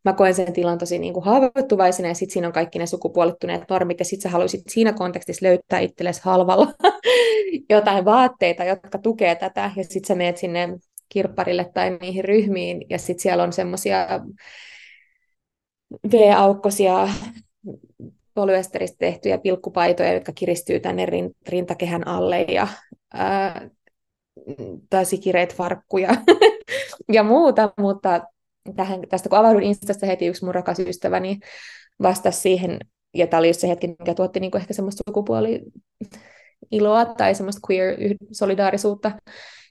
[0.06, 4.00] mä koen sen tilan tosi niinku haavoittuvaisena ja sitten siinä on kaikki ne sukupuolittuneet normit
[4.00, 6.68] ja sitten sä haluaisit siinä kontekstissa löytää itsellesi halvalla
[7.70, 10.70] jotain vaatteita, jotka tukee tätä ja sitten sä meet sinne
[11.10, 14.08] kirpparille tai niihin ryhmiin ja sitten siellä on semmoisia
[16.12, 17.10] V-aukkosia
[18.34, 21.08] polyesteristä tehtyjä pilkkupaitoja, jotka kiristyy tänne
[21.48, 22.68] rintakehän alle ja
[23.14, 23.70] ää,
[24.90, 26.10] tai sikireet farkkuja
[27.14, 28.22] ja muuta, mutta
[28.76, 31.40] tähän, tästä kun avaudun Instasta heti yksi mun rakas ystäväni
[32.02, 32.80] vastasi siihen,
[33.14, 35.62] ja tämä oli just se hetki, mikä tuotti niinku ehkä semmoista sukupuoli
[36.72, 39.12] iloa tai semmoista queer-solidaarisuutta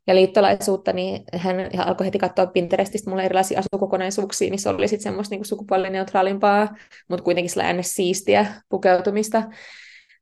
[0.07, 5.35] ja liittolaisuutta, niin hän alkoi heti katsoa Pinterestistä mulle erilaisia asukokonaisuuksia, missä oli sitten semmoista
[5.35, 6.69] niin sukupuolineutraalimpaa,
[7.09, 9.43] mutta kuitenkin sillä siistiä pukeutumista.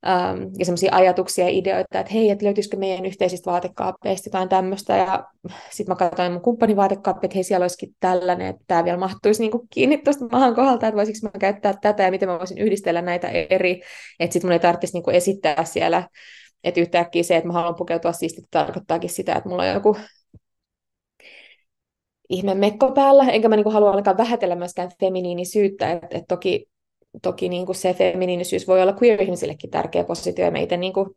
[0.06, 4.96] Um, ja semmoisia ajatuksia ja ideoita, että hei, että löytyisikö meidän yhteisistä vaatekaappeista jotain tämmöistä.
[4.96, 5.24] Ja
[5.70, 9.42] sitten mä katsoin mun kumppanin vaatekaappi, että hei, siellä olisikin tällainen, että tämä vielä mahtuisi
[9.42, 13.02] niin kiinni tuosta mahan kohdalta, että voisiko mä käyttää tätä ja miten mä voisin yhdistellä
[13.02, 13.82] näitä eri,
[14.20, 16.08] että sitten mun ei tarvitsisi niin esittää siellä
[16.64, 19.96] että yhtäkkiä se, että mä haluan pukeutua siististi, tarkoittaakin sitä, että mulla on joku
[22.28, 26.66] ihme mekko päällä, enkä mä niinku halua ainakaan vähätellä myöskään feminiinisyyttä, että et toki,
[27.22, 31.16] toki niinku se feminiinisyys voi olla queer-ihmisillekin tärkeä positio, ja mä itse niinku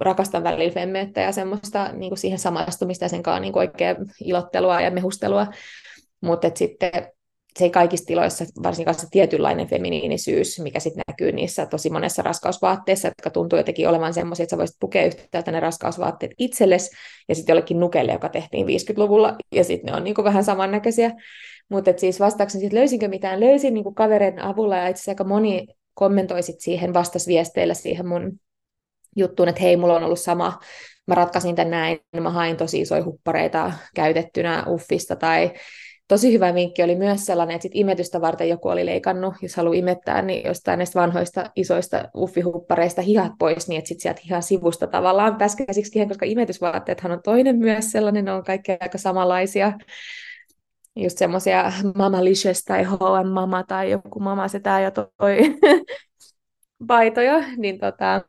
[0.00, 4.90] rakastan välillä femmeyttä ja semmoista niinku siihen samaistumista ja sen kanssa niinku oikein ilottelua ja
[4.90, 5.46] mehustelua,
[6.20, 6.90] mutta sitten
[7.58, 13.08] se ei kaikissa tiloissa, varsinkaan se tietynlainen feminiinisyys, mikä sitten näkyy niissä tosi monessa raskausvaatteessa,
[13.08, 16.90] jotka tuntuu jotenkin olevan semmoisia, että sä voisit pukea yhtäältä ne raskausvaatteet itsellesi
[17.28, 21.10] ja sitten jollekin nukelle, joka tehtiin 50-luvulla, ja sitten ne on niinku vähän samannäköisiä.
[21.68, 25.66] Mutta siis vastaukseni sitten löysinkö mitään, löysin niinku kavereiden avulla, ja itse asiassa aika moni
[25.94, 28.32] kommentoi sit siihen vastasviesteillä siihen mun
[29.16, 30.58] juttuun, että hei, mulla on ollut sama,
[31.06, 35.50] mä ratkaisin tämän näin, mä hain tosi isoja huppareita käytettynä uffista, tai
[36.08, 39.74] tosi hyvä vinkki oli myös sellainen, että sit imetystä varten joku oli leikannut, jos haluaa
[39.74, 44.86] imettää, niin jostain näistä vanhoista isoista uffihuppareista hihat pois, niin että sitten sieltä ihan sivusta
[44.86, 49.72] tavallaan pääsi käsiksi koska imetysvaatteethan on toinen myös sellainen, ne on kaikki aika samanlaisia.
[50.96, 55.38] Just semmoisia Mama Licious tai H&M Mama tai joku Mama Setä ja toi
[56.88, 58.22] paitoja, niin tota,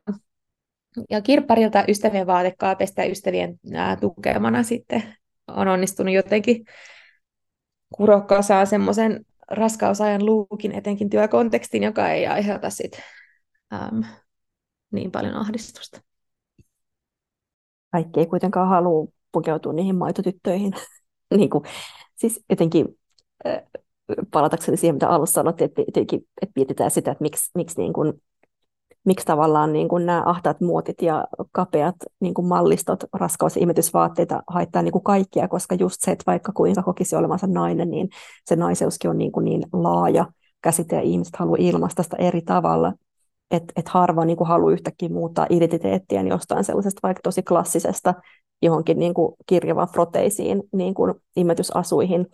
[1.10, 5.02] ja kirpparilta ystävien vaatekaapista ja ystävien ää, tukemana sitten
[5.48, 6.64] on onnistunut jotenkin
[7.96, 13.00] kurokka saa semmoisen raskausajan luukin, etenkin työkontekstin, joka ei aiheuta sit,
[13.72, 14.04] äm,
[14.92, 16.00] niin paljon ahdistusta.
[17.92, 20.72] Kaikki ei kuitenkaan halua pukeutua niihin maitotyttöihin.
[21.36, 21.64] niin kuin,
[22.16, 22.98] siis jotenkin
[23.46, 23.62] äh,
[24.30, 25.82] palatakseni siihen, mitä alussa sanottiin, että,
[26.42, 28.22] että mietitään sitä, että miksi, miksi niin kuin
[29.04, 34.42] miksi tavallaan niin kuin nämä ahtaat muotit ja kapeat niin kuin mallistot, raskaus- ja imetysvaatteita
[34.46, 38.08] haittaa niin kuin kaikkia, koska just se, että vaikka kuinka kokisi olevansa nainen, niin
[38.44, 40.26] se naiseuskin on niin, kuin niin laaja
[40.62, 42.92] käsite ja ihmiset haluaa ilmaista sitä eri tavalla.
[43.50, 48.14] että et harva niin kuin haluaa yhtäkkiä muuttaa identiteettiä jostain sellaisesta vaikka tosi klassisesta
[48.62, 52.26] johonkin niin kuin kirjavaan froteisiin niin kuin imetysasuihin.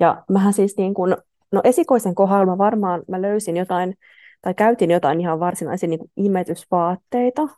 [0.00, 1.16] Ja mähän siis niin kuin,
[1.52, 3.94] no esikoisen kohdalla mä varmaan mä löysin jotain,
[4.42, 7.48] tai käytin jotain ihan varsinaisia niin kuin imetysvaatteita,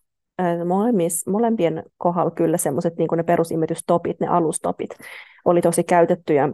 [0.64, 4.90] Molemmis, molempien kohdalla kyllä semmoiset niin ne perusimetystopit, ne alustopit,
[5.44, 6.48] oli tosi käytettyjä,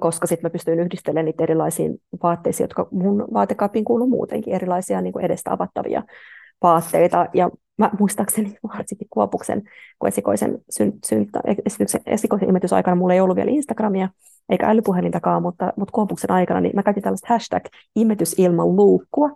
[0.00, 5.12] koska sitten mä pystyin yhdistelemään niitä erilaisiin vaatteisiin, jotka mun vaatekaappiin kuuluu muutenkin, erilaisia niin
[5.12, 6.02] kuin edestä avattavia
[6.62, 7.26] vaatteita.
[7.34, 9.62] Ja mä muistaakseni varsinkin Kuopuksen,
[9.98, 11.40] kun esikoisen, syn, syntä,
[12.06, 14.08] esikoisen imetysaikana mulla ei ollut vielä Instagramia,
[14.48, 17.64] eikä älypuhelintakaan, mutta, mutta kuopuksen aikana niin mä käytin tällaista hashtag
[17.96, 19.30] imetys ilman luukkua,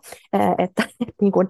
[0.58, 0.82] että
[1.22, 1.48] niin kuin,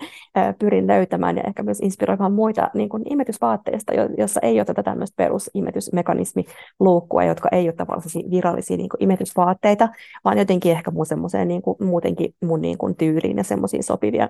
[0.58, 5.14] pyrin löytämään ja ehkä myös inspiroimaan muita niin kuin imetysvaatteista, jossa ei ole tätä tämmöistä
[5.16, 9.88] perusimetysmekanismiluukkua, jotka ei ole tavallisia virallisia niin kuin imetysvaatteita,
[10.24, 14.28] vaan jotenkin ehkä mun semmoiseen niin kuin, muutenkin mun niin kuin, tyyliin ja semmoisiin sopivia.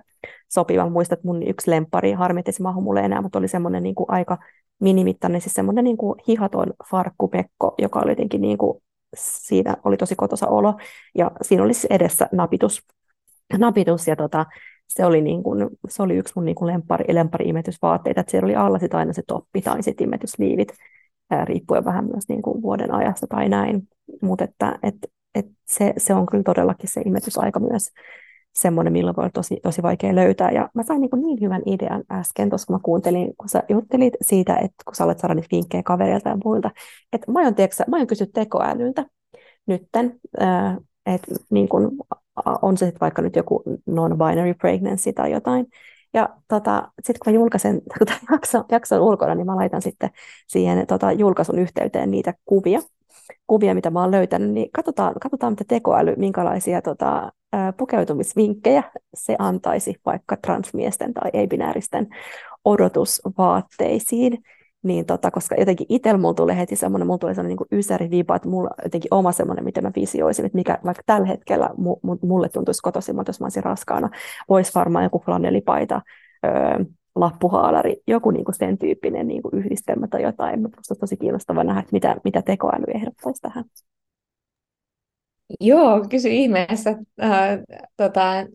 [0.49, 0.91] sopivia.
[0.91, 4.39] Muistat, mun yksi lempari, harmi, että se mulle enää, mutta oli semmoinen niin kuin, aika
[4.81, 8.83] minimittainen, siis semmoinen niin kuin hihaton farkkupekko, joka oli jotenkin niin kuin
[9.15, 10.75] siinä oli tosi kotosa olo,
[11.15, 12.87] ja siinä oli edessä napitus,
[13.59, 14.47] napitus ja tota,
[14.89, 18.57] se oli, niin kuin, se oli yksi mun niin kuin lempari, lempari-imetysvaatteita, että siellä oli
[18.57, 20.69] alla sit aina se toppi tai sitten imetysliivit,
[21.31, 23.89] ää, riippuen vähän myös niin kuin vuoden ajasta tai näin,
[24.23, 24.95] mutta että et,
[25.35, 27.91] et se, se on kyllä todellakin se imetysaika myös
[28.57, 30.51] semmoinen, milloin voi olla tosi, tosi vaikea löytää.
[30.51, 33.63] Ja mä sain niin, kuin niin hyvän idean äsken, tuossa kun mä kuuntelin, kun sä
[33.69, 36.71] juttelit siitä, että kun sä olet saada niitä vinkkejä kavereilta ja muilta,
[37.13, 37.97] että mä aion, tiedätkö, mä
[38.35, 39.07] tekoälyltä
[39.67, 40.77] nytten, äh,
[41.07, 41.91] että niin kuin,
[42.63, 45.67] on se sitten vaikka nyt joku non-binary pregnancy tai jotain,
[46.15, 50.11] ja tota, sitten kun mä julkaisen tota, jakson, jakson ulkona, niin mä laitan sitten
[50.47, 52.81] siihen tota, julkaisun yhteyteen niitä kuvia,
[53.47, 57.33] kuvia, mitä mä oon löytänyt, niin katsotaan, katsotaan mitä tekoäly, minkälaisia tota,
[57.77, 58.83] pukeutumisvinkkejä
[59.15, 62.07] se antaisi vaikka transmiesten tai ei-binääristen
[62.65, 64.39] odotusvaatteisiin.
[64.83, 68.37] Niin tota, koska jotenkin itsellä mulla tulee heti semmoinen, mulla tulee semmoinen niin ysäri viipa,
[68.37, 71.71] että mulla jotenkin oma semmoinen, miten mä visioisin, että mikä vaikka tällä hetkellä
[72.23, 74.11] mulle tuntuisi kotoisimmalta, jos mä olisin raskaana,
[74.49, 76.03] olisi varmaan joku flanelipaita,
[76.47, 76.85] öö,
[77.15, 80.61] lappuhaalari, joku niin kuin sen tyyppinen niin kuin yhdistelmä tai jotain.
[80.61, 83.65] Minusta tosi kiinnostavaa nähdä, että mitä, mitä tekoäly ehdottaisi tähän.
[85.61, 86.91] Joo, kysy ihmeessä.
[87.23, 87.59] Äh,
[87.97, 88.47] tota,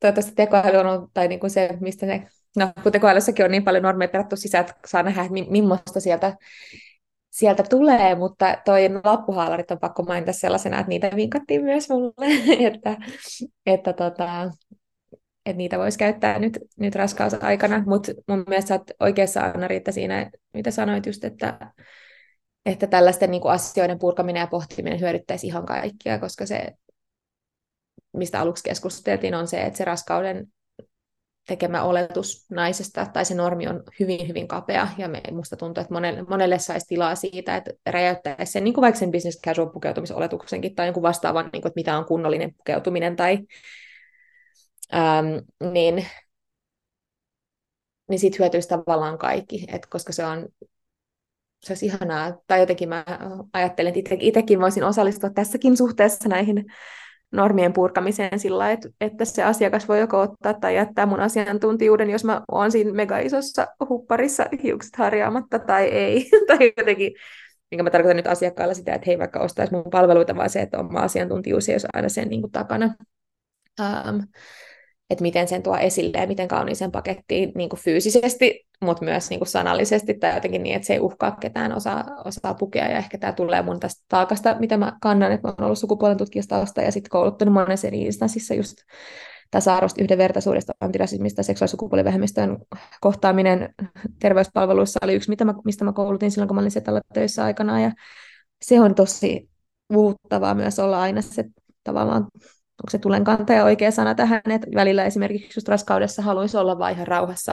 [0.00, 3.82] toivottavasti tekoäly on tai niin kuin se, mistä ne, no kun tekoälyssäkin on niin paljon
[3.82, 6.36] normeja perattu sisään, että saa nähdä, että millaista sieltä,
[7.30, 12.26] sieltä tulee, mutta toi lappuhaalarit on pakko mainita sellaisena, että niitä vinkattiin myös mulle,
[12.72, 12.96] että,
[13.66, 14.50] että tota,
[15.46, 20.30] että niitä voisi käyttää nyt, nyt raskausaikana, mutta mun mielestä sä oot oikeassa Anna-Riitta siinä,
[20.54, 21.70] mitä sanoit just, että,
[22.66, 26.72] että tällaisten niin kuin asioiden purkaminen ja pohtiminen hyödyttäisi ihan kaikkia, koska se,
[28.12, 30.46] mistä aluksi keskusteltiin, on se, että se raskauden
[31.46, 35.22] tekemä oletus naisesta tai se normi on hyvin, hyvin kapea, ja me,
[35.58, 39.40] tuntuu, että monelle, monelle saisi tilaa siitä, että räjäyttäisi sen, niin kuin vaikka sen business
[39.46, 43.38] casual pukeutumisoletuksenkin, tai jonkun vastaavan, niin kuin, että mitä on kunnollinen pukeutuminen, tai
[44.94, 45.26] ähm,
[45.72, 46.06] niin,
[48.08, 50.48] niin siitä hyötyisi tavallaan kaikki, et koska se on
[51.60, 53.04] se olisi ihanaa, tai jotenkin mä
[53.52, 56.64] ajattelen, että itsekin voisin osallistua tässäkin suhteessa näihin
[57.32, 62.24] normien purkamiseen sillä että, että se asiakas voi joko ottaa tai jättää mun asiantuntijuuden, jos
[62.24, 66.30] mä oon siinä mega isossa hupparissa hiukset harjaamatta tai ei.
[66.48, 67.12] tai jotenkin,
[67.70, 70.60] minkä mä tarkoitan nyt asiakkaalla sitä, että he ei vaikka ostaisi mun palveluita, vaan se,
[70.60, 72.94] että oma asiantuntijuus ei olisi aina sen niin kuin takana.
[73.80, 74.20] Um,
[75.10, 79.40] että miten sen tuo esille ja miten kauniiseen pakettiin niin kuin fyysisesti, mutta myös niin
[79.40, 82.88] kuin sanallisesti tai jotenkin niin, että se ei uhkaa ketään osaa, osaa pukea.
[82.88, 86.16] Ja ehkä tämä tulee mun tästä taakasta, mitä mä kannan, että mä oon ollut sukupuolen
[86.16, 88.76] tutkijastausta ja sitten kouluttanut monessa eri instanssissa just
[89.50, 92.58] tasa-arvosta, yhdenvertaisuudesta, antirasismista, seksuaalisukupuolivähemmistöön
[93.00, 93.74] kohtaaminen
[94.20, 97.80] terveyspalveluissa oli yksi, mitä mä, mistä mä koulutin silloin, kun mä olin setalla töissä aikana.
[97.80, 97.92] Ja
[98.62, 99.50] se on tosi
[99.92, 101.44] vuuttavaa myös olla aina se
[101.84, 102.26] tavallaan
[102.80, 107.52] onko se tulenkantaja oikea sana tähän, että välillä esimerkiksi just raskaudessa haluaisi olla vaihe rauhassa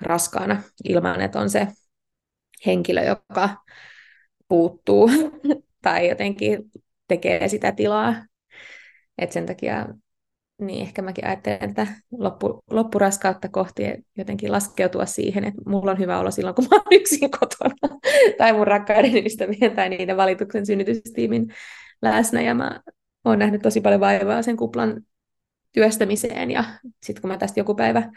[0.00, 1.68] raskaana ilman, että on se
[2.66, 3.56] henkilö, joka
[4.48, 5.10] puuttuu
[5.82, 6.70] tai jotenkin
[7.08, 8.14] tekee sitä tilaa.
[9.18, 9.86] Et sen takia
[10.60, 11.86] niin ehkä mäkin ajattelen, että
[12.18, 13.82] loppu, loppuraskautta kohti
[14.18, 17.74] jotenkin laskeutua siihen, että mulla on hyvä olla silloin, kun mä oon yksin kotona,
[18.38, 21.46] tai mun rakkaiden ystävien tai niiden valituksen synnytystiimin
[22.02, 22.80] läsnä, ja mä
[23.24, 25.00] olen nähnyt tosi paljon vaivaa sen kuplan
[25.72, 26.64] työstämiseen ja
[27.02, 28.10] sitten kun mä tästä joku päivä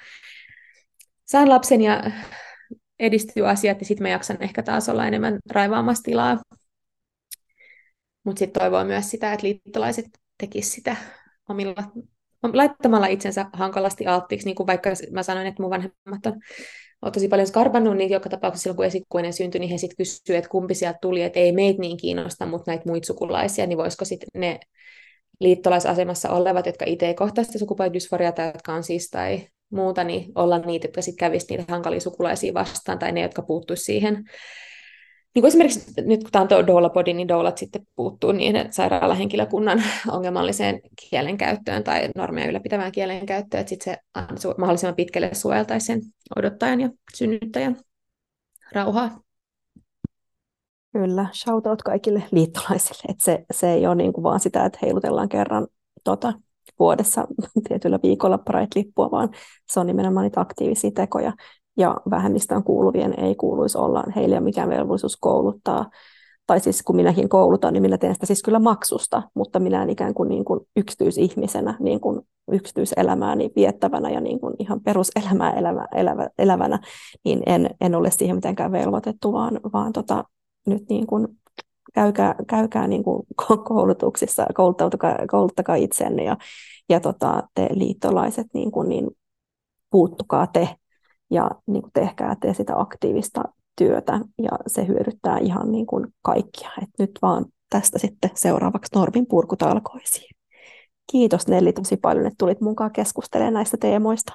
[1.26, 2.04] saan lapsen ja
[3.00, 6.38] edistyy asiat, niin sitten mä jaksan ehkä taas olla enemmän raivaamassa tilaa.
[8.24, 10.06] Mutta sitten toivoo myös sitä, että liittolaiset
[10.38, 10.96] tekisivät sitä
[11.50, 11.76] omilla,
[12.44, 16.42] laittamalla itsensä hankalasti alttiiksi, niin kuin vaikka mä sanoin, että mun vanhemmat on,
[17.02, 20.40] on tosi paljon skarbannut, niin joka tapauksessa silloin, kun esikuinen syntyi, niin he sitten kysyivät,
[20.40, 24.06] että kumpi sieltä tuli, että ei meitä niin kiinnosta, mutta näitä muita sukulaisia, niin voisiko
[24.06, 24.60] sitten ne
[25.40, 27.60] liittolaisasemassa olevat, jotka itse ei kohtaa sitä
[28.36, 32.54] tai jotka on siis tai muuta, niin olla niitä, jotka sitten kävisivät niitä hankalia sukulaisia
[32.54, 34.24] vastaan, tai ne, jotka puuttuisivat siihen
[35.38, 40.82] niin kuin esimerkiksi nyt kun tämä on doulapodi, niin doulat sitten puuttuu niiden sairaalahenkilökunnan ongelmalliseen
[41.10, 43.98] kielenkäyttöön tai normeja ylläpitävään kielenkäyttöön, että sitten
[44.38, 46.02] se mahdollisimman pitkälle suojeltaisi sen
[46.36, 47.78] odottajan ja synnyttäjän
[48.72, 49.20] rauhaa.
[50.94, 53.04] Kyllä, shoutout kaikille liittolaisille.
[53.10, 55.68] Että se, se ei ole niin kuin vaan sitä, että heilutellaan kerran
[56.04, 56.34] tota,
[56.80, 57.28] vuodessa
[57.68, 59.30] tietyllä viikolla Pride-lippua, vaan
[59.70, 61.34] se on nimenomaan niitä aktiivisia tekoja,
[61.78, 65.90] ja vähemmistön kuuluvien ei kuuluisi olla, heillä ei ole mikään velvollisuus kouluttaa,
[66.48, 69.90] tai siis kun minäkin koulutan, niin minä teen sitä siis kyllä maksusta, mutta minä en
[69.90, 72.22] ikään kuin, niin kuin yksityisihmisenä, niin kuin
[72.52, 76.80] yksityiselämääni viettävänä ja niin kuin ihan peruselämää elävä, elävä, elävänä,
[77.26, 80.24] niin en, en ole siihen mitenkään velvoitettu, vaan, vaan tota,
[80.68, 81.28] nyt niin kuin
[81.94, 83.24] käykää, käykää niin kuin
[83.68, 86.38] koulutuksissa, kouluttakaa, kouluttakaa itsenne ja,
[86.90, 89.08] ja tota, te liittolaiset, niin, kuin, niin
[89.90, 90.70] puuttukaa te
[91.32, 93.44] ja niin kuin tehkää tee sitä aktiivista
[93.76, 96.70] työtä ja se hyödyttää ihan niin kuin kaikkia.
[96.84, 100.30] Et nyt vaan tästä sitten seuraavaksi normin purkutalkoisiin.
[101.12, 104.34] Kiitos Nelli tosi paljon, että tulit mukaan keskustelemaan näistä teemoista.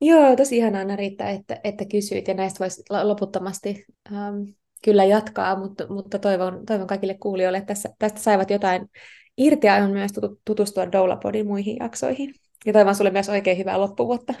[0.00, 0.94] Joo, tosi ihanaa Anna
[1.30, 4.36] että, että kysyit ja näistä voisi loputtomasti ähm,
[4.84, 8.90] kyllä jatkaa, mutta, mutta toivon, toivon kaikille kuulijoille, että tässä, tästä saivat jotain
[9.36, 10.10] irti ja on myös
[10.44, 12.34] tutustua Doulapodin muihin jaksoihin.
[12.66, 14.34] Ja toivon sulle myös oikein hyvää loppuvuotta.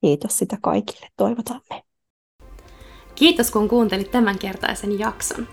[0.00, 1.82] Kiitos sitä kaikille, toivotamme.
[3.14, 5.48] Kiitos kun kuuntelit tämänkertaisen jakson.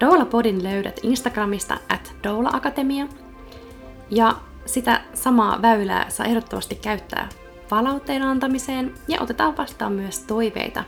[0.00, 3.06] Doula-podin löydät Instagramista at Doula Akatemia.
[4.10, 7.28] Ja sitä samaa väylää saa ehdottomasti käyttää
[7.68, 10.84] palautteen antamiseen ja otetaan vastaan myös toiveita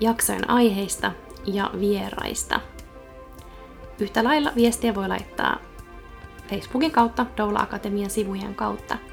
[0.00, 1.12] jaksojen aiheista
[1.46, 2.60] ja vieraista.
[4.00, 5.58] Yhtä lailla viestiä voi laittaa
[6.48, 8.98] Facebookin kautta, Doula Akatemian sivujen kautta–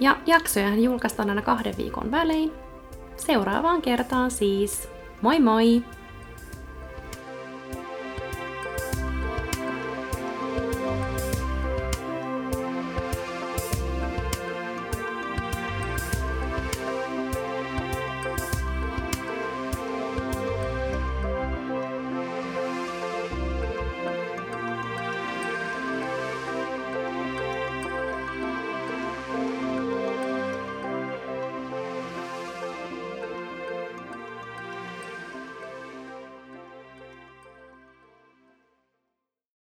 [0.00, 2.52] ja jaksoja julkaistaan aina kahden viikon välein.
[3.16, 4.88] Seuraavaan kertaan siis.
[5.20, 5.82] Moi moi!